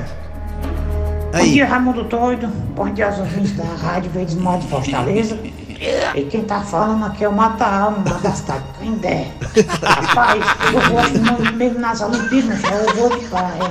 Bom 1.33 1.45
dia, 1.45 1.67
Raimundo 1.67 2.05
Doido. 2.05 2.47
Bom 2.75 2.89
dia 2.91 3.07
aos 3.09 3.19
ouvintes 3.19 3.53
da 3.57 3.65
Rádio 3.65 4.11
Verdes 4.13 4.35
Modo 4.35 4.67
Fortaleza. 4.67 5.39
E 6.15 6.23
quem 6.25 6.43
tá 6.43 6.61
falando 6.61 7.05
aqui 7.05 7.25
é 7.25 7.29
o 7.29 7.33
Mata 7.33 7.65
Alma, 7.65 7.99
uma 7.99 8.19
das 8.19 8.41
Taquindé. 8.41 9.27
Rapaz, 9.83 10.43
eu 10.73 10.91
gosto 10.91 11.19
muito 11.19 11.53
mesmo 11.55 11.79
nas 11.79 12.01
Olimpíadas, 12.01 12.61
o 12.65 12.95
voo 12.97 13.11
de 13.19 13.27
praia. 13.27 13.71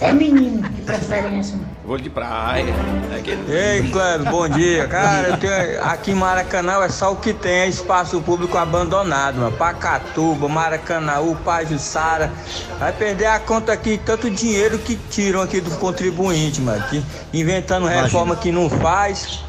Feminino, 0.00 0.66
de 0.66 0.80
preferência. 0.80 1.58
Vôlei 1.84 2.04
de 2.04 2.08
praia. 2.10 2.64
É 3.12 3.16
aquele... 3.16 3.52
Ei, 3.52 3.90
Cleber, 3.90 4.30
bom 4.30 4.48
dia. 4.48 4.86
Cara, 4.88 5.28
eu 5.28 5.36
tenho, 5.36 5.84
aqui 5.84 6.12
em 6.12 6.14
Maracanã 6.14 6.82
é 6.82 6.88
só 6.88 7.12
o 7.12 7.16
que 7.16 7.34
tem 7.34 7.52
é 7.52 7.68
espaço 7.68 8.18
público 8.22 8.56
abandonado, 8.56 9.36
mano. 9.36 9.54
Pacatuba, 9.58 10.48
Maracanãú, 10.48 11.36
Pajuçara. 11.44 12.32
Vai 12.78 12.92
perder 12.92 13.26
a 13.26 13.38
conta 13.38 13.72
aqui, 13.74 14.00
tanto 14.02 14.30
dinheiro 14.30 14.78
que 14.78 14.96
tiram 15.10 15.42
aqui 15.42 15.60
do 15.60 15.70
contribuinte, 15.76 16.62
mano. 16.62 16.82
Que, 16.88 17.04
inventando 17.34 17.82
Imagina. 17.82 18.02
reforma 18.04 18.36
que 18.36 18.50
não 18.50 18.70
faz, 18.70 19.44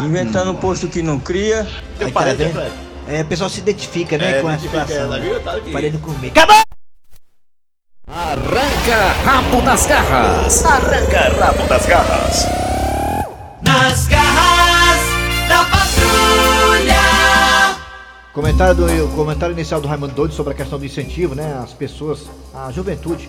inventando 0.00 0.54
posto 0.54 0.88
que 0.88 1.02
não 1.02 1.20
cria. 1.20 1.64
Tá 2.12 2.24
vendo? 2.24 2.72
É, 3.06 3.22
o 3.22 3.24
pessoal 3.26 3.48
se 3.48 3.60
identifica, 3.60 4.18
né, 4.18 4.38
É, 4.38 4.42
com 4.42 4.48
a 4.48 4.54
identifica, 4.54 4.86
situação. 4.86 5.10
tá 5.10 5.18
viu? 5.18 5.36
Aqui. 5.36 5.70
Parei 5.72 5.90
no 5.92 5.98
comer. 6.00 6.28
Acabou! 6.28 6.67
Arranca 8.90 9.12
rabo 9.22 9.60
das 9.62 9.86
garras. 9.86 10.64
Arranca 10.64 11.20
rabo 11.38 11.66
das 11.68 11.84
garras. 11.86 12.46
Nas 13.60 14.06
garras 14.06 15.00
da 15.46 15.64
patrulha. 15.64 16.94
Comentário, 18.32 18.74
do, 18.76 19.14
comentário 19.14 19.52
inicial 19.52 19.78
do 19.82 19.88
Raimundo 19.88 20.14
Doido 20.14 20.32
sobre 20.32 20.54
a 20.54 20.56
questão 20.56 20.78
do 20.78 20.86
incentivo, 20.86 21.34
né? 21.34 21.60
As 21.62 21.74
pessoas, 21.74 22.30
a 22.54 22.70
juventude, 22.72 23.28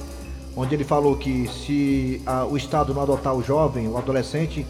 onde 0.55 0.75
ele 0.75 0.85
falou 0.85 1.17
que 1.17 1.49
se 1.49 2.21
ah, 2.25 2.45
o 2.45 2.55
Estado 2.55 2.93
não 2.93 3.01
adotar 3.01 3.33
o 3.33 3.43
jovem, 3.43 3.85
o 3.89 3.97
adolescente, 3.97 4.65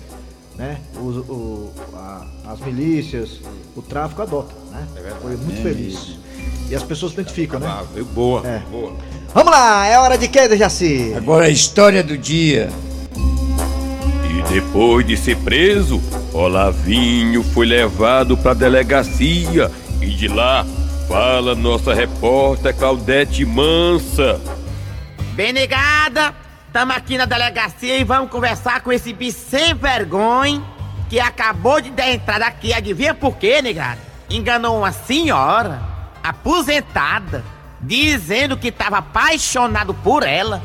né? 0.56 0.80
Os- 0.99 1.17
o- 1.17 1.71
a- 1.93 2.25
as 2.52 2.60
milícias, 2.62 3.39
o 3.75 3.82
tráfico 3.84 4.23
adota, 4.23 4.56
né? 4.71 4.88
Foi 5.21 5.38
muito 5.38 5.60
É 5.60 5.62
feliz. 5.62 6.17
E 6.69 6.75
as 6.75 6.84
pessoas 6.84 7.13
se 7.13 7.19
identificam, 7.19 7.60
né? 7.60 7.67
Ah, 7.67 7.84
veio 7.93 8.05
boa, 8.05 8.45
É. 8.47 8.60
boa. 8.69 8.93
Vamos 9.34 9.51
lá, 9.51 9.86
é 9.88 9.97
hora 9.99 10.17
de 10.17 10.27
quê, 10.27 10.47
Dejaci? 10.47 11.13
Agora 11.15 11.45
a 11.45 11.49
história 11.49 12.03
do 12.03 12.17
dia. 12.17 12.69
E 14.29 14.53
depois 14.53 15.05
de 15.05 15.17
ser 15.17 15.38
preso, 15.38 16.01
Olavinho 16.34 17.43
foi 17.43 17.65
levado 17.65 18.38
pra 18.38 18.53
delegacia 18.53 19.71
e 20.01 20.08
de 20.08 20.27
lá 20.27 20.65
fala 21.08 21.55
nossa 21.55 21.93
repórter 21.93 22.75
Claudete 22.75 23.43
Mansa. 23.45 24.39
Bem 25.34 25.51
negada, 25.53 26.34
estamos 26.67 26.95
aqui 26.95 27.17
na 27.17 27.25
delegacia 27.25 27.97
e 27.97 28.03
vamos 28.03 28.29
conversar 28.29 28.82
com 28.82 28.91
esse 28.91 29.12
bicho 29.13 29.39
sem 29.49 29.73
vergonha 29.73 30.62
que 31.10 31.19
acabou 31.19 31.82
de 31.82 31.89
dar 31.89 32.12
entrada 32.12 32.45
aqui. 32.45 32.73
Adivinha 32.73 33.13
por 33.15 33.38
quê, 33.38 33.62
negada? 33.62 33.97
Enganou 34.29 34.77
uma 34.77 34.91
senhora 34.91 35.82
aposentada, 36.30 37.44
dizendo 37.82 38.58
que 38.58 38.70
estava 38.70 38.98
apaixonado 39.00 39.94
por 39.94 40.24
ela. 40.24 40.62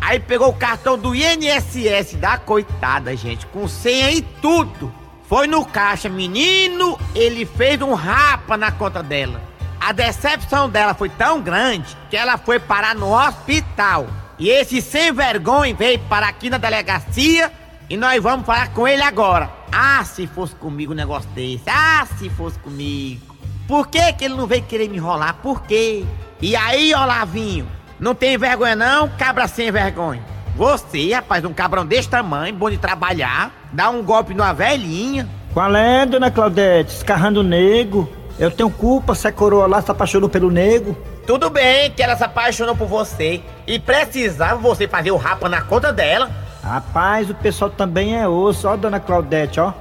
Aí 0.00 0.20
pegou 0.20 0.48
o 0.48 0.56
cartão 0.56 0.96
do 0.96 1.14
INSS 1.14 2.14
da 2.14 2.38
coitada, 2.38 3.16
gente, 3.16 3.46
com 3.46 3.66
senha 3.66 4.10
e 4.10 4.22
tudo. 4.22 4.92
Foi 5.28 5.46
no 5.46 5.64
caixa, 5.64 6.08
menino, 6.08 6.98
ele 7.14 7.44
fez 7.44 7.82
um 7.82 7.92
rapa 7.94 8.56
na 8.56 8.70
conta 8.70 9.02
dela. 9.02 9.42
A 9.80 9.92
decepção 9.92 10.68
dela 10.68 10.94
foi 10.94 11.08
tão 11.08 11.40
grande 11.40 11.96
que 12.10 12.16
ela 12.16 12.38
foi 12.38 12.58
parar 12.58 12.94
no 12.94 13.12
hospital. 13.12 14.06
E 14.38 14.48
esse 14.48 14.80
sem 14.80 15.12
vergonha 15.12 15.74
veio 15.74 15.98
parar 16.00 16.28
aqui 16.28 16.48
na 16.48 16.58
delegacia 16.58 17.52
e 17.90 17.96
nós 17.96 18.22
vamos 18.22 18.46
falar 18.46 18.68
com 18.72 18.86
ele 18.86 19.02
agora. 19.02 19.50
Ah, 19.72 20.04
se 20.04 20.26
fosse 20.26 20.54
comigo 20.54 20.92
um 20.92 20.96
negócio 20.96 21.28
desse. 21.30 21.64
Ah, 21.66 22.06
se 22.18 22.30
fosse 22.30 22.58
comigo. 22.58 23.37
Por 23.68 23.86
que, 23.86 24.14
que 24.14 24.24
ele 24.24 24.34
não 24.34 24.46
veio 24.46 24.62
querer 24.62 24.88
me 24.88 24.96
enrolar? 24.96 25.34
Por 25.42 25.62
quê? 25.62 26.06
E 26.40 26.56
aí, 26.56 26.94
Olavinho, 26.94 27.68
não 28.00 28.14
tem 28.14 28.38
vergonha 28.38 28.74
não, 28.74 29.10
cabra 29.10 29.46
sem 29.46 29.70
vergonha? 29.70 30.22
Você, 30.56 31.12
rapaz, 31.12 31.44
um 31.44 31.52
cabrão 31.52 31.84
desse 31.84 32.08
tamanho, 32.08 32.54
bom 32.54 32.70
de 32.70 32.78
trabalhar, 32.78 33.52
dá 33.70 33.90
um 33.90 34.02
golpe 34.02 34.32
numa 34.32 34.54
velhinha. 34.54 35.28
Qual 35.52 35.76
é, 35.76 36.06
dona 36.06 36.30
Claudete? 36.30 36.94
Escarrando 36.94 37.40
o 37.40 37.42
nego. 37.42 38.08
Eu 38.38 38.50
tenho 38.50 38.70
culpa 38.70 39.14
se 39.14 39.28
a 39.28 39.32
coroa 39.32 39.66
lá 39.66 39.82
se 39.82 39.90
apaixonou 39.90 40.30
pelo 40.30 40.50
nego. 40.50 40.96
Tudo 41.26 41.50
bem 41.50 41.90
que 41.90 42.02
ela 42.02 42.16
se 42.16 42.24
apaixonou 42.24 42.74
por 42.74 42.88
você 42.88 43.42
e 43.66 43.78
precisava 43.78 44.56
você 44.56 44.88
fazer 44.88 45.10
o 45.10 45.16
rapa 45.18 45.46
na 45.46 45.60
conta 45.60 45.92
dela. 45.92 46.30
Rapaz, 46.62 47.28
o 47.28 47.34
pessoal 47.34 47.70
também 47.70 48.18
é 48.18 48.26
osso, 48.26 48.66
ó, 48.66 48.76
dona 48.76 48.98
Claudete, 48.98 49.60
ó. 49.60 49.74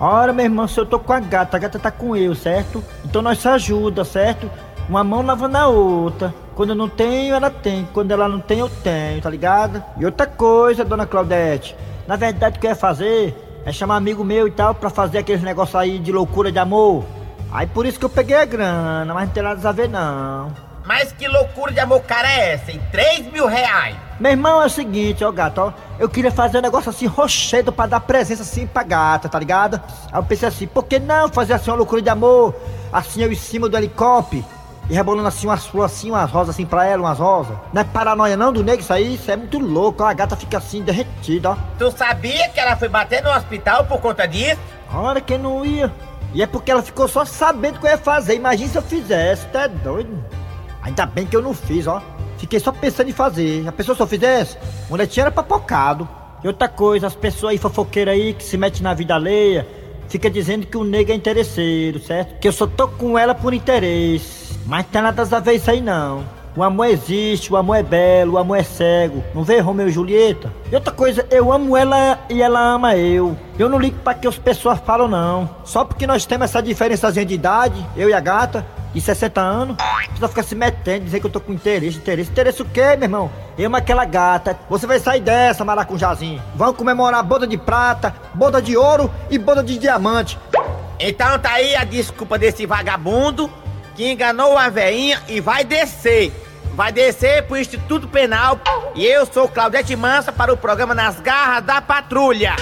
Ora, 0.00 0.32
meu 0.32 0.46
irmão, 0.46 0.66
se 0.66 0.80
eu 0.80 0.86
tô 0.86 0.98
com 0.98 1.12
a 1.12 1.20
gata, 1.20 1.58
a 1.58 1.60
gata 1.60 1.78
tá 1.78 1.90
com 1.90 2.16
eu, 2.16 2.34
certo? 2.34 2.82
Então 3.04 3.20
nós 3.20 3.38
se 3.38 3.46
ajuda, 3.46 4.02
certo? 4.02 4.50
Uma 4.88 5.04
mão 5.04 5.20
lavando 5.20 5.58
a 5.58 5.66
outra. 5.66 6.34
Quando 6.54 6.70
eu 6.70 6.74
não 6.74 6.88
tenho, 6.88 7.34
ela 7.34 7.50
tem. 7.50 7.86
Quando 7.92 8.10
ela 8.10 8.26
não 8.26 8.40
tem, 8.40 8.60
eu 8.60 8.68
tenho, 8.82 9.20
tá 9.20 9.28
ligado? 9.28 9.84
E 9.98 10.06
outra 10.06 10.26
coisa, 10.26 10.86
dona 10.86 11.04
Claudete. 11.04 11.76
Na 12.08 12.16
verdade, 12.16 12.56
o 12.56 12.60
que 12.60 12.66
eu 12.66 12.70
ia 12.70 12.76
fazer 12.76 13.36
é 13.66 13.72
chamar 13.72 13.96
amigo 13.96 14.24
meu 14.24 14.48
e 14.48 14.50
tal 14.50 14.74
pra 14.74 14.88
fazer 14.88 15.18
aqueles 15.18 15.42
negócios 15.42 15.76
aí 15.76 15.98
de 15.98 16.10
loucura 16.10 16.50
de 16.50 16.58
amor. 16.58 17.04
Aí 17.52 17.66
por 17.66 17.84
isso 17.84 17.98
que 17.98 18.04
eu 18.06 18.10
peguei 18.10 18.36
a 18.36 18.44
grana, 18.46 19.12
mas 19.12 19.26
não 19.26 19.34
tem 19.34 19.42
nada 19.42 19.68
a 19.68 19.72
ver 19.72 19.88
não. 19.88 20.50
Mas 20.86 21.12
que 21.12 21.28
loucura 21.28 21.72
de 21.72 21.80
amor 21.80 22.00
cara 22.00 22.26
é 22.26 22.54
essa, 22.54 22.72
em 22.72 22.80
3 22.90 23.30
mil 23.30 23.46
reais? 23.46 23.96
Meu 24.20 24.32
irmão, 24.32 24.60
é 24.60 24.66
o 24.66 24.70
seguinte, 24.70 25.24
ó 25.24 25.32
gato, 25.32 25.58
ó. 25.62 25.72
Eu 25.98 26.06
queria 26.06 26.30
fazer 26.30 26.58
um 26.58 26.60
negócio 26.60 26.90
assim, 26.90 27.06
rochedo, 27.06 27.72
pra 27.72 27.86
dar 27.86 28.00
presença 28.00 28.42
assim 28.42 28.66
pra 28.66 28.82
gata, 28.82 29.30
tá 29.30 29.38
ligado? 29.38 29.80
Aí 30.12 30.18
eu 30.18 30.22
pensei 30.22 30.46
assim, 30.46 30.66
por 30.66 30.84
que 30.84 30.98
não 30.98 31.30
fazer 31.30 31.54
assim 31.54 31.70
uma 31.70 31.78
loucura 31.78 32.02
de 32.02 32.10
amor? 32.10 32.54
Assim 32.92 33.22
eu 33.22 33.32
em 33.32 33.34
cima 33.34 33.66
do 33.66 33.78
helicóptero. 33.78 34.44
E 34.90 34.92
rebolando 34.92 35.26
assim 35.26 35.46
umas 35.46 35.64
flores 35.64 35.92
assim, 35.92 36.10
umas 36.10 36.30
rosas 36.30 36.54
assim 36.54 36.66
pra 36.66 36.84
ela, 36.84 37.02
umas 37.02 37.18
rosas. 37.18 37.56
Não 37.72 37.80
é 37.80 37.84
paranoia 37.84 38.36
não 38.36 38.52
do 38.52 38.62
nego 38.62 38.82
isso 38.82 38.92
aí? 38.92 39.14
Isso 39.14 39.30
é 39.30 39.36
muito 39.36 39.58
louco, 39.58 40.02
ó. 40.02 40.08
A 40.08 40.12
gata 40.12 40.36
fica 40.36 40.58
assim, 40.58 40.82
derretida, 40.82 41.52
ó. 41.52 41.56
Tu 41.78 41.90
sabia 41.92 42.46
que 42.50 42.60
ela 42.60 42.76
foi 42.76 42.90
bater 42.90 43.22
no 43.22 43.30
hospital 43.30 43.86
por 43.86 44.00
conta 44.02 44.28
disso? 44.28 44.60
Olha 44.92 45.22
quem 45.22 45.38
não 45.38 45.64
ia. 45.64 45.90
E 46.34 46.42
é 46.42 46.46
porque 46.46 46.70
ela 46.70 46.82
ficou 46.82 47.08
só 47.08 47.24
sabendo 47.24 47.76
o 47.76 47.80
que 47.80 47.86
eu 47.86 47.90
ia 47.90 47.96
fazer. 47.96 48.34
Imagina 48.34 48.68
se 48.68 48.76
eu 48.76 48.82
fizesse, 48.82 49.46
tá 49.46 49.66
doido? 49.66 50.22
Ainda 50.82 51.06
bem 51.06 51.24
que 51.24 51.34
eu 51.34 51.40
não 51.40 51.54
fiz, 51.54 51.86
ó. 51.86 52.02
Fiquei 52.40 52.58
só 52.58 52.72
pensando 52.72 53.10
em 53.10 53.12
fazer. 53.12 53.68
A 53.68 53.72
pessoa 53.72 53.94
eu 54.00 54.06
fizesse, 54.06 54.56
o 54.88 54.96
netinho 54.96 55.24
era 55.24 55.30
papocado. 55.30 56.08
E 56.42 56.46
outra 56.46 56.68
coisa, 56.68 57.06
as 57.06 57.14
pessoas 57.14 57.52
aí 57.52 57.58
fofoqueiras 57.58 58.14
aí 58.14 58.32
que 58.32 58.42
se 58.42 58.56
metem 58.56 58.82
na 58.82 58.94
vida 58.94 59.14
alheia, 59.14 59.68
fica 60.08 60.30
dizendo 60.30 60.66
que 60.66 60.76
o 60.78 60.82
nego 60.82 61.12
é 61.12 61.14
interesseiro, 61.14 62.00
certo? 62.00 62.40
Que 62.40 62.48
eu 62.48 62.52
só 62.52 62.66
tô 62.66 62.88
com 62.88 63.18
ela 63.18 63.34
por 63.34 63.52
interesse. 63.52 64.58
Mas 64.64 64.86
tem 64.86 65.02
nada 65.02 65.22
a 65.22 65.40
ver 65.40 65.52
isso 65.52 65.70
aí 65.70 65.82
não. 65.82 66.24
O 66.56 66.62
amor 66.62 66.86
existe, 66.86 67.52
o 67.52 67.56
amor 67.58 67.76
é 67.76 67.82
belo, 67.82 68.32
o 68.32 68.38
amor 68.38 68.56
é 68.56 68.62
cego. 68.62 69.22
Não 69.34 69.44
vê 69.44 69.60
Romeu 69.60 69.88
e 69.88 69.92
Julieta? 69.92 70.50
E 70.72 70.74
outra 70.74 70.92
coisa, 70.92 71.26
eu 71.30 71.52
amo 71.52 71.76
ela 71.76 72.18
e 72.30 72.42
ela 72.42 72.58
ama 72.58 72.96
eu. 72.96 73.36
Eu 73.58 73.68
não 73.68 73.78
ligo 73.78 73.98
pra 74.02 74.14
que 74.14 74.26
as 74.26 74.38
pessoas 74.38 74.80
falam 74.80 75.06
não. 75.06 75.48
Só 75.62 75.84
porque 75.84 76.06
nós 76.06 76.24
temos 76.24 76.46
essa 76.46 76.62
diferençazinha 76.62 77.24
de 77.24 77.34
idade, 77.34 77.86
eu 77.96 78.08
e 78.08 78.14
a 78.14 78.18
gata, 78.18 78.66
de 78.92 79.00
60 79.00 79.40
anos, 79.40 79.76
você 80.18 80.28
fica 80.28 80.42
se 80.42 80.54
metendo, 80.54 81.04
dizer 81.04 81.20
que 81.20 81.26
eu 81.26 81.30
tô 81.30 81.40
com 81.40 81.52
interesse, 81.52 81.98
interesse. 81.98 82.30
Interesse 82.30 82.62
o 82.62 82.64
quê, 82.64 82.96
meu 82.96 83.04
irmão? 83.04 83.30
Eu 83.58 83.74
aquela 83.76 84.04
gata. 84.04 84.58
Você 84.68 84.86
vai 84.86 84.98
sair 84.98 85.20
dessa, 85.20 85.64
maracujazinho. 85.64 86.42
Vamos 86.54 86.76
comemorar 86.76 87.22
boda 87.22 87.46
de 87.46 87.56
prata, 87.56 88.14
boda 88.34 88.60
de 88.60 88.76
ouro 88.76 89.12
e 89.30 89.38
boda 89.38 89.62
de 89.62 89.78
diamante. 89.78 90.38
Então 90.98 91.38
tá 91.38 91.52
aí 91.52 91.74
a 91.76 91.84
desculpa 91.84 92.38
desse 92.38 92.66
vagabundo 92.66 93.50
que 93.94 94.10
enganou 94.10 94.56
a 94.58 94.68
veinha 94.68 95.22
e 95.28 95.40
vai 95.40 95.64
descer. 95.64 96.32
Vai 96.74 96.92
descer 96.92 97.44
pro 97.44 97.58
Instituto 97.58 98.08
Penal. 98.08 98.58
E 98.94 99.04
eu 99.04 99.26
sou 99.26 99.48
Claudete 99.48 99.94
Mansa 99.96 100.32
para 100.32 100.52
o 100.52 100.56
programa 100.56 100.94
Nas 100.94 101.20
Garras 101.20 101.64
da 101.64 101.80
Patrulha. 101.80 102.54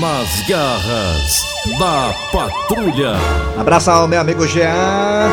Nas 0.00 0.40
garras 0.48 1.44
da 1.78 2.14
patrulha. 2.32 3.12
Abraço 3.56 3.90
ao 3.90 4.08
meu 4.08 4.20
amigo 4.20 4.46
Jean, 4.46 5.30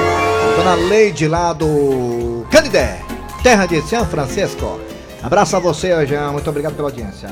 Dona 0.56 0.76
Leide 0.76 1.28
lá 1.28 1.52
do 1.52 2.46
Canidé, 2.52 3.02
terra 3.42 3.66
de 3.66 3.82
São 3.82 4.06
Francisco. 4.06 4.80
Abraço 5.24 5.56
a 5.56 5.60
você, 5.60 6.06
Jean, 6.06 6.32
muito 6.32 6.50
obrigado 6.50 6.76
pela 6.76 6.90
audiência. 6.90 7.30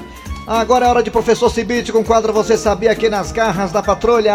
Agora 0.48 0.88
é 0.88 0.89
hora 0.89 1.04
de 1.04 1.12
professor 1.12 1.52
Cibite 1.52 1.92
com 1.92 2.00
o 2.00 2.06
quadro 2.06 2.34
Você 2.34 2.58
Sabia 2.58 2.92
aqui 2.92 3.10
nas 3.10 3.32
garras 3.32 3.72
da 3.72 3.84
patrulha 3.84 4.34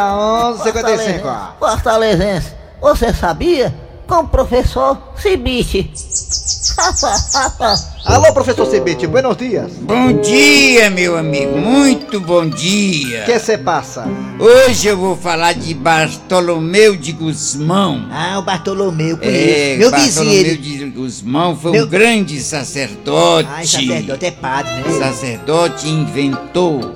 1155. 0.54 1.28
Fortalezense, 1.58 2.52
você 2.80 3.12
sabia? 3.12 3.74
Com 4.06 4.16
o 4.20 4.28
professor 4.28 4.98
Cibite. 5.16 5.90
Alô, 8.04 8.32
professor 8.34 8.66
Cibite, 8.66 9.06
buenos 9.06 9.34
dias. 9.36 9.72
Bom 9.80 10.20
dia, 10.20 10.90
meu 10.90 11.16
amigo, 11.16 11.56
muito 11.56 12.20
bom 12.20 12.46
dia. 12.46 13.22
O 13.22 13.24
que 13.24 13.38
você 13.38 13.56
passa? 13.56 14.06
Hoje 14.38 14.88
eu 14.88 14.96
vou 14.98 15.16
falar 15.16 15.54
de 15.54 15.72
Bartolomeu 15.72 16.96
de 16.96 17.12
Guzmão. 17.12 18.06
Ah, 18.10 18.38
o 18.38 18.42
Bartolomeu, 18.42 19.18
É, 19.22 19.76
Meu 19.78 19.90
Bartolomeu 19.90 20.24
vizinho, 20.24 20.32
ele... 20.32 20.56
de 20.58 20.84
Guzmão 20.90 21.56
foi 21.56 21.72
Meu- 21.72 21.84
um 21.86 21.88
grande 21.88 22.38
sacerdote. 22.40 23.48
Ai, 23.50 23.66
sacerdote 23.66 24.26
é 24.26 24.30
padre, 24.30 24.72
né? 24.82 24.98
Sacerdote 24.98 25.88
inventor. 25.88 26.43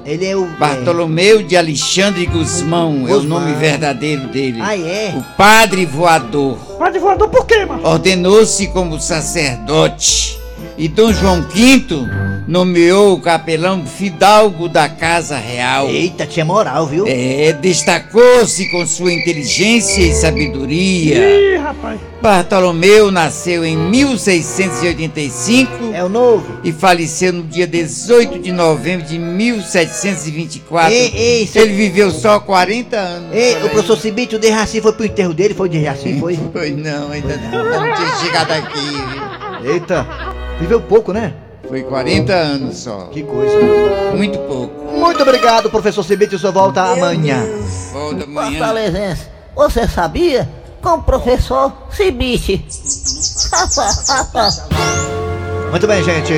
Ele 0.04 0.24
é 0.26 0.36
o... 0.36 0.46
Bartolomeu 0.58 1.42
de 1.42 1.56
Alexandre 1.56 2.24
Guzmão, 2.26 3.06
é 3.08 3.12
o 3.12 3.16
Guzmão. 3.20 3.40
nome 3.40 3.54
verdadeiro 3.54 4.28
dele. 4.28 4.58
Ah, 4.62 4.76
é? 4.76 5.14
O 5.16 5.22
padre 5.36 5.84
voador. 5.84 6.56
Padre 6.78 7.00
voador 7.00 7.28
por 7.28 7.44
quê, 7.44 7.64
mano? 7.64 7.84
Ordenou-se 7.86 8.68
como 8.68 9.00
sacerdote 9.00 10.37
E 10.78 10.86
Dom 10.86 11.12
João 11.12 11.42
V 11.42 11.82
nomeou 12.46 13.14
o 13.14 13.20
capelão 13.20 13.84
Fidalgo 13.84 14.68
da 14.68 14.88
Casa 14.88 15.36
Real. 15.36 15.88
Eita, 15.88 16.24
tinha 16.24 16.44
moral, 16.44 16.86
viu? 16.86 17.04
É, 17.06 17.52
destacou-se 17.52 18.70
com 18.70 18.86
sua 18.86 19.12
inteligência 19.12 20.00
e 20.00 20.14
sabedoria. 20.14 21.16
Ih, 21.18 21.56
rapaz. 21.56 21.98
Bartolomeu 22.22 23.10
nasceu 23.10 23.64
em 23.64 23.76
1685. 23.76 25.90
É 25.92 26.02
o 26.04 26.08
novo. 26.08 26.60
E 26.62 26.70
faleceu 26.72 27.32
no 27.32 27.42
dia 27.42 27.66
18 27.66 28.38
de 28.38 28.52
novembro 28.52 29.04
de 29.06 29.18
1724. 29.18 30.94
Ei, 30.94 31.12
ei, 31.14 31.44
seu- 31.46 31.62
Ele 31.62 31.74
viveu 31.74 32.10
só 32.12 32.38
40 32.40 32.96
anos. 32.96 33.34
Ei, 33.36 33.54
o 33.54 33.64
aí. 33.64 33.68
professor 33.70 33.98
Cibite, 33.98 34.36
o 34.36 34.38
Dejaci 34.38 34.80
foi 34.80 34.92
pro 34.92 35.04
enterro 35.04 35.34
dele? 35.34 35.54
Foi 35.54 35.68
o 35.68 35.72
Dejaci, 35.72 36.16
foi? 36.20 36.38
Foi 36.52 36.70
não, 36.70 37.10
ainda 37.10 37.36
não. 37.36 37.58
Ainda 37.60 37.80
não 37.80 37.94
tinha 37.94 38.16
chegado 38.22 38.52
aqui, 38.52 38.80
viu? 38.80 39.18
Eita, 39.74 40.06
viveu 40.58 40.80
pouco, 40.80 41.12
né? 41.12 41.34
Foi 41.68 41.82
40 41.82 42.32
anos 42.32 42.78
só. 42.78 43.08
Que 43.12 43.22
coisa. 43.22 43.58
Muito 44.16 44.38
pouco. 44.40 44.74
Muito 44.92 45.22
obrigado, 45.22 45.70
professor 45.70 46.02
Cibite, 46.02 46.34
o 46.36 46.38
senhor 46.38 46.52
volta 46.52 46.82
amanhã. 46.82 47.44
Volta 47.92 48.24
amanhã. 48.24 48.58
Fortalezense, 48.58 49.26
você 49.54 49.86
sabia? 49.86 50.48
Com 50.80 50.94
o 50.94 51.02
professor 51.02 51.72
Cibite. 51.90 52.64
Muito 55.70 55.86
bem, 55.86 56.02
gente. 56.02 56.32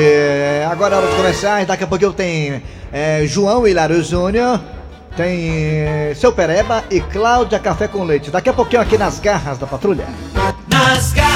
Agora 0.69 0.97
é 0.97 0.99
hora 0.99 1.07
de 1.07 1.15
começar. 1.15 1.65
Daqui 1.65 1.85
a 1.85 1.87
pouquinho 1.87 2.13
tem 2.13 2.63
é, 2.93 3.23
João 3.27 3.67
Hilário 3.67 4.03
Júnior. 4.03 4.61
Tem 5.17 5.51
é, 5.87 6.13
Seu 6.17 6.33
Pereba 6.33 6.85
e 6.91 7.01
Cláudia 7.01 7.59
Café 7.59 7.87
com 7.87 8.03
Leite. 8.03 8.31
Daqui 8.31 8.49
a 8.49 8.53
pouquinho 8.53 8.83
aqui 8.83 8.99
nas 8.99 9.21
garras 9.21 9.59
da 9.59 9.67
patrulha. 9.67 10.07
Nas 10.69 11.13
garras 11.13 11.30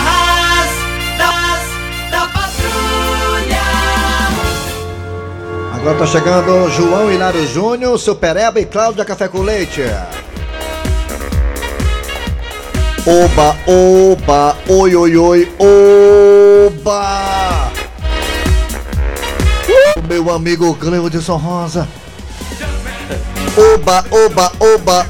Agora 5.85 5.99
tá 5.99 6.07
chegando 6.07 6.71
João 6.71 7.13
Hilário 7.13 7.47
Júnior, 7.47 7.99
Seu 7.99 8.17
Pereba 8.17 8.59
e 8.59 8.65
Cláudia 8.65 9.05
Café 9.05 9.29
com 9.29 9.43
Leite. 9.43 9.83
Oba, 13.07 13.55
oba, 13.67 14.57
oi, 14.67 14.97
oi, 14.97 15.15
oi, 15.15 15.53
oba! 15.59 17.05
O 19.99 20.03
meu 20.09 20.33
amigo 20.33 20.75
Cleudson 20.75 21.37
Rosa. 21.37 21.87
Oba, 23.75 24.07
oba, 24.11 24.53
oba! 24.59 25.07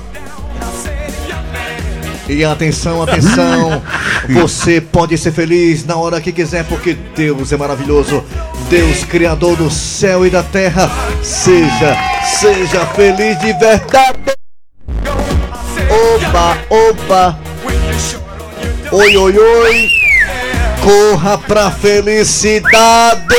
E 2.28 2.44
atenção, 2.44 3.00
atenção! 3.00 3.80
Você 4.28 4.80
pode 4.80 5.16
ser 5.18 5.30
feliz 5.30 5.86
na 5.86 5.94
hora 5.94 6.20
que 6.20 6.32
quiser, 6.32 6.64
porque 6.64 6.94
Deus 6.94 7.52
é 7.52 7.56
maravilhoso. 7.56 8.24
Deus, 8.68 9.04
Criador 9.04 9.56
do 9.56 9.70
céu 9.70 10.26
e 10.26 10.30
da 10.30 10.42
terra. 10.42 10.90
Seja, 11.22 11.96
seja 12.40 12.86
feliz 12.86 13.38
de 13.38 13.52
verdade. 13.54 14.34
Oba, 15.90 16.58
oba! 16.70 17.38
Oi, 18.90 19.16
oi, 19.16 19.38
oi! 19.38 19.88
Corra 20.82 21.38
pra 21.38 21.70
felicidade! 21.70 23.34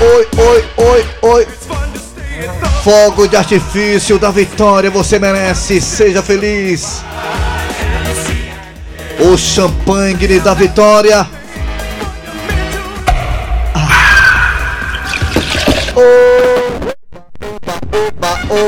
Oi, 0.00 0.28
oi, 0.36 0.64
oi, 0.76 1.06
oi! 1.22 1.48
Fogo 2.82 3.26
de 3.26 3.36
artifício 3.36 4.18
da 4.18 4.30
vitória, 4.30 4.90
você 4.90 5.18
merece, 5.18 5.80
seja 5.80 6.22
feliz! 6.22 7.02
O 9.18 9.38
champanhe 9.38 10.38
da 10.40 10.54
vitória! 10.54 11.26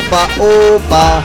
Oba, 0.06 0.28
oba! 0.38 1.24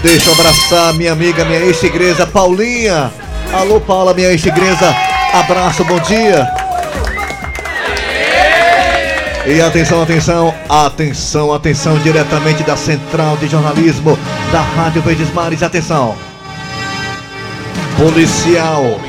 Deixa 0.00 0.30
eu 0.30 0.34
abraçar 0.34 0.94
minha 0.94 1.12
amiga, 1.12 1.44
minha 1.44 1.58
ex-igreja 1.58 2.24
Paulinha. 2.24 3.10
Alô, 3.52 3.80
Paula, 3.80 4.14
minha 4.14 4.28
ex-igreja. 4.28 4.94
Abraço, 5.32 5.84
bom 5.84 5.98
dia. 5.98 6.46
E 9.44 9.60
atenção, 9.60 10.02
atenção, 10.02 10.54
atenção, 10.68 11.52
atenção, 11.52 11.98
diretamente 11.98 12.62
da 12.62 12.76
Central 12.76 13.36
de 13.38 13.48
Jornalismo 13.48 14.16
da 14.52 14.60
Rádio 14.60 15.02
Verdes 15.02 15.32
Mares. 15.32 15.64
Atenção. 15.64 16.14
Policial. 17.96 19.00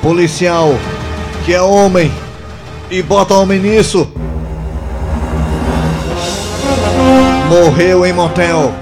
Policial 0.00 0.78
que 1.44 1.52
é 1.52 1.60
homem 1.60 2.12
e 2.90 3.02
bota 3.02 3.34
homem 3.34 3.58
nisso. 3.58 4.08
Morreu 7.48 8.04
em 8.04 8.12
motel. 8.12 8.72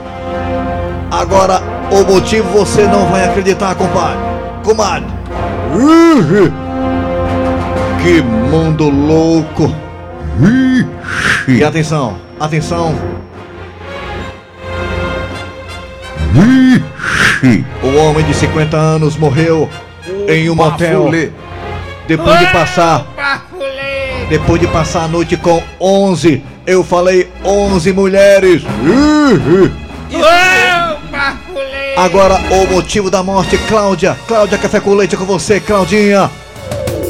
Agora, 1.11 1.63
o 1.91 2.03
motivo 2.13 2.49
você 2.51 2.83
não 2.87 3.07
vai 3.07 3.25
acreditar, 3.25 3.75
compadre. 3.75 4.19
Comadre. 4.65 5.09
Que 8.03 8.21
mundo 8.23 8.89
louco. 8.89 9.73
E 11.49 11.63
atenção, 11.63 12.17
atenção. 12.41 12.95
O 17.83 17.97
homem 17.99 18.25
de 18.27 18.35
50 18.35 18.77
anos 18.77 19.17
morreu 19.17 19.69
em 20.29 20.51
um 20.51 20.55
motel. 20.55 21.11
Depois 22.09 22.39
de 22.41 22.47
passar. 22.49 23.07
Depois 24.29 24.61
de 24.61 24.67
passar 24.67 25.05
a 25.05 25.09
noite 25.09 25.37
com 25.37 25.63
11, 25.81 26.43
eu 26.67 26.83
falei 26.83 27.31
11 27.45 27.93
mulheres. 27.93 28.63
Agora 31.97 32.35
o 32.51 32.67
motivo 32.67 33.11
da 33.11 33.23
morte, 33.23 33.57
Cláudia. 33.69 34.17
Cláudia 34.27 34.59
Café 34.59 34.81
com 34.81 34.95
Leite 34.95 35.17
com 35.17 35.25
você, 35.25 35.61
Claudinha. 35.61 36.31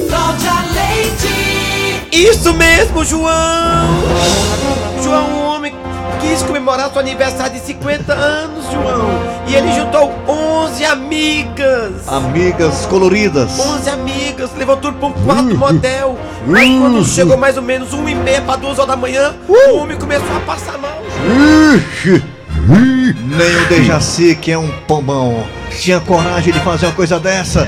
Cláudia 0.08 0.52
Leite. 0.74 2.06
Isso 2.12 2.52
mesmo, 2.54 3.04
João! 3.04 3.88
João, 5.02 5.45
quis 6.20 6.42
comemorar 6.42 6.90
seu 6.90 7.00
aniversário 7.00 7.52
de 7.54 7.60
50 7.66 8.12
anos, 8.12 8.64
João. 8.70 9.22
E 9.46 9.54
ele 9.54 9.72
juntou 9.72 10.12
11 10.28 10.84
amigas. 10.84 12.08
Amigas 12.08 12.86
coloridas. 12.86 13.58
11 13.58 13.90
amigas, 13.90 14.50
levou 14.56 14.76
tudo 14.76 14.98
pra 14.98 15.08
um 15.08 15.12
quarto 15.12 15.56
motel. 15.56 16.18
Mas 16.46 16.68
quando 16.78 17.04
chegou 17.04 17.36
mais 17.36 17.56
ou 17.56 17.62
menos 17.62 17.92
1 17.92 18.08
e 18.08 18.14
meia 18.14 18.42
pra 18.42 18.56
2 18.56 18.78
horas 18.78 18.90
da 18.90 18.96
manhã, 18.96 19.34
o 19.48 19.76
homem 19.76 19.96
começou 19.96 20.36
a 20.36 20.40
passar 20.40 20.78
mal. 20.78 21.02
Ixi. 21.74 22.22
Nem 22.68 23.56
o 23.56 23.66
Dejaci, 23.68 24.34
que 24.34 24.50
é 24.50 24.58
um 24.58 24.68
pombão, 24.88 25.46
tinha 25.78 26.00
coragem 26.00 26.52
de 26.52 26.58
fazer 26.60 26.86
uma 26.86 26.92
coisa 26.92 27.20
dessa. 27.20 27.64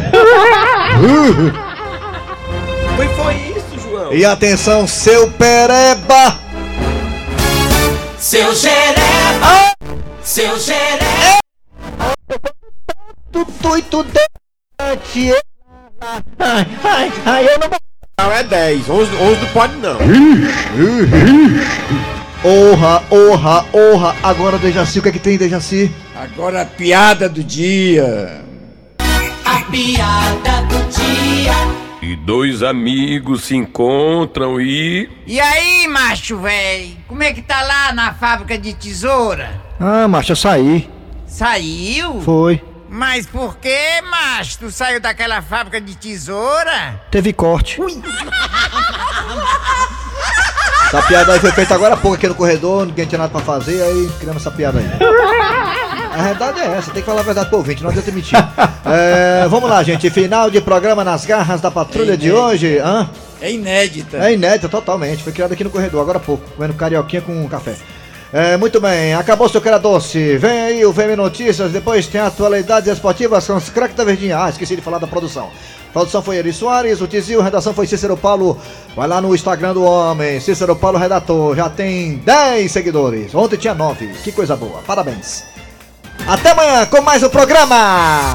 Foi, 2.96 3.08
foi 3.08 3.34
isso, 3.34 3.88
João. 3.88 4.12
E 4.12 4.24
atenção, 4.24 4.86
seu 4.88 5.30
pereba! 5.30 6.47
Seu 8.18 8.52
Jereba. 8.54 9.72
Seu 10.22 10.58
Jereba. 10.58 11.38
Tudo 13.30 13.78
e 13.78 13.82
tudo 13.82 14.10
é 14.18 14.98
Ai, 16.40 16.66
ai, 16.84 17.12
ai, 17.24 17.46
eu 17.46 17.58
não 17.60 17.70
Não, 18.20 18.32
é 18.32 18.42
10. 18.42 18.90
11, 18.90 19.16
11 19.16 19.40
não 19.40 19.48
pode 19.48 19.76
não. 19.76 19.98
Honra, 22.44 23.02
honra, 23.10 23.64
honra. 23.72 24.16
Agora, 24.22 24.58
Dejaci, 24.58 24.98
o 24.98 25.02
que 25.02 25.08
é 25.08 25.12
que 25.12 25.18
tem, 25.18 25.38
Dejaci? 25.38 25.90
Agora 26.16 26.62
a 26.62 26.66
piada 26.66 27.28
do 27.28 27.44
dia. 27.44 28.42
A 29.44 29.60
piada 29.70 30.62
do 30.62 30.88
dia. 30.90 31.07
E 32.08 32.16
dois 32.16 32.62
amigos 32.62 33.44
se 33.44 33.54
encontram 33.54 34.58
e. 34.58 35.10
E 35.26 35.38
aí, 35.38 35.86
macho, 35.88 36.38
véi? 36.38 36.96
Como 37.06 37.22
é 37.22 37.34
que 37.34 37.42
tá 37.42 37.60
lá 37.60 37.92
na 37.92 38.14
fábrica 38.14 38.56
de 38.56 38.72
tesoura? 38.72 39.60
Ah, 39.78 40.08
macho, 40.08 40.32
eu 40.32 40.36
saí. 40.36 40.88
Saiu? 41.26 42.22
Foi. 42.22 42.64
Mas 42.88 43.26
por 43.26 43.58
que, 43.58 44.00
macho? 44.10 44.58
Tu 44.58 44.70
saiu 44.70 44.98
daquela 44.98 45.42
fábrica 45.42 45.78
de 45.78 45.94
tesoura? 45.98 46.98
Teve 47.10 47.34
corte. 47.34 47.78
Essa 50.86 51.02
piada 51.02 51.34
aí 51.34 51.40
foi 51.40 51.52
feita 51.52 51.74
agora 51.74 51.92
há 51.92 51.98
pouco 51.98 52.16
aqui 52.16 52.26
no 52.26 52.34
corredor, 52.34 52.86
ninguém 52.86 53.04
tinha 53.04 53.18
nada 53.18 53.30
pra 53.30 53.42
fazer, 53.42 53.82
aí 53.82 54.10
criamos 54.18 54.40
essa 54.40 54.50
piada 54.50 54.78
aí. 54.78 54.86
A 56.18 56.22
verdade 56.22 56.60
é 56.60 56.66
essa, 56.66 56.90
tem 56.90 57.00
que 57.00 57.06
falar 57.06 57.20
a 57.20 57.24
verdade 57.24 57.48
pro 57.48 57.58
ouvinte, 57.58 57.80
não 57.80 57.90
adianta 57.90 58.10
mentir. 58.10 58.38
É, 58.90 59.46
vamos 59.48 59.68
lá, 59.68 59.82
gente, 59.82 60.08
final 60.08 60.50
de 60.50 60.62
programa 60.62 61.04
nas 61.04 61.26
garras 61.26 61.60
da 61.60 61.70
patrulha 61.70 62.16
de 62.16 62.32
hoje. 62.32 62.78
Hã? 62.78 63.08
É 63.38 63.52
inédita. 63.52 64.16
É 64.16 64.32
inédita, 64.32 64.66
totalmente. 64.66 65.22
Foi 65.22 65.30
criado 65.30 65.52
aqui 65.52 65.62
no 65.62 65.68
corredor, 65.68 66.00
agora 66.00 66.16
há 66.16 66.20
pouco, 66.20 66.42
comendo 66.56 66.72
carioquinha 66.72 67.20
com 67.20 67.46
café. 67.48 67.76
É, 68.32 68.56
muito 68.56 68.80
bem, 68.80 69.14
acabou 69.14 69.46
seu 69.48 69.60
cara 69.60 69.76
doce. 69.76 70.38
Vem 70.38 70.60
aí 70.60 70.86
o 70.86 70.92
VM 70.92 71.16
Notícias, 71.16 71.70
depois 71.70 72.06
tem 72.06 72.20
atualidades 72.20 72.90
esportivas 72.90 73.46
com 73.46 73.56
os 73.56 73.68
craques 73.68 73.96
da 73.96 74.04
Verdinha. 74.04 74.42
Ah, 74.42 74.48
esqueci 74.48 74.74
de 74.74 74.82
falar 74.82 74.98
da 74.98 75.06
produção. 75.06 75.50
Produção 75.92 76.22
foi 76.22 76.36
Eri 76.36 76.52
Soares, 76.52 77.00
o 77.00 77.06
Tizil, 77.06 77.42
redação 77.42 77.74
foi 77.74 77.86
Cícero 77.86 78.16
Paulo. 78.16 78.58
Vai 78.96 79.06
lá 79.06 79.20
no 79.20 79.34
Instagram 79.34 79.74
do 79.74 79.82
homem, 79.82 80.40
Cícero 80.40 80.74
Paulo 80.74 80.98
Redator, 80.98 81.54
já 81.54 81.68
tem 81.68 82.16
10 82.18 82.72
seguidores. 82.72 83.34
Ontem 83.34 83.56
tinha 83.56 83.74
9, 83.74 84.08
que 84.24 84.32
coisa 84.32 84.56
boa, 84.56 84.80
parabéns. 84.86 85.57
Até 86.28 86.50
amanhã 86.50 86.84
com 86.84 87.00
mais 87.00 87.22
um 87.22 87.30
programa. 87.30 88.34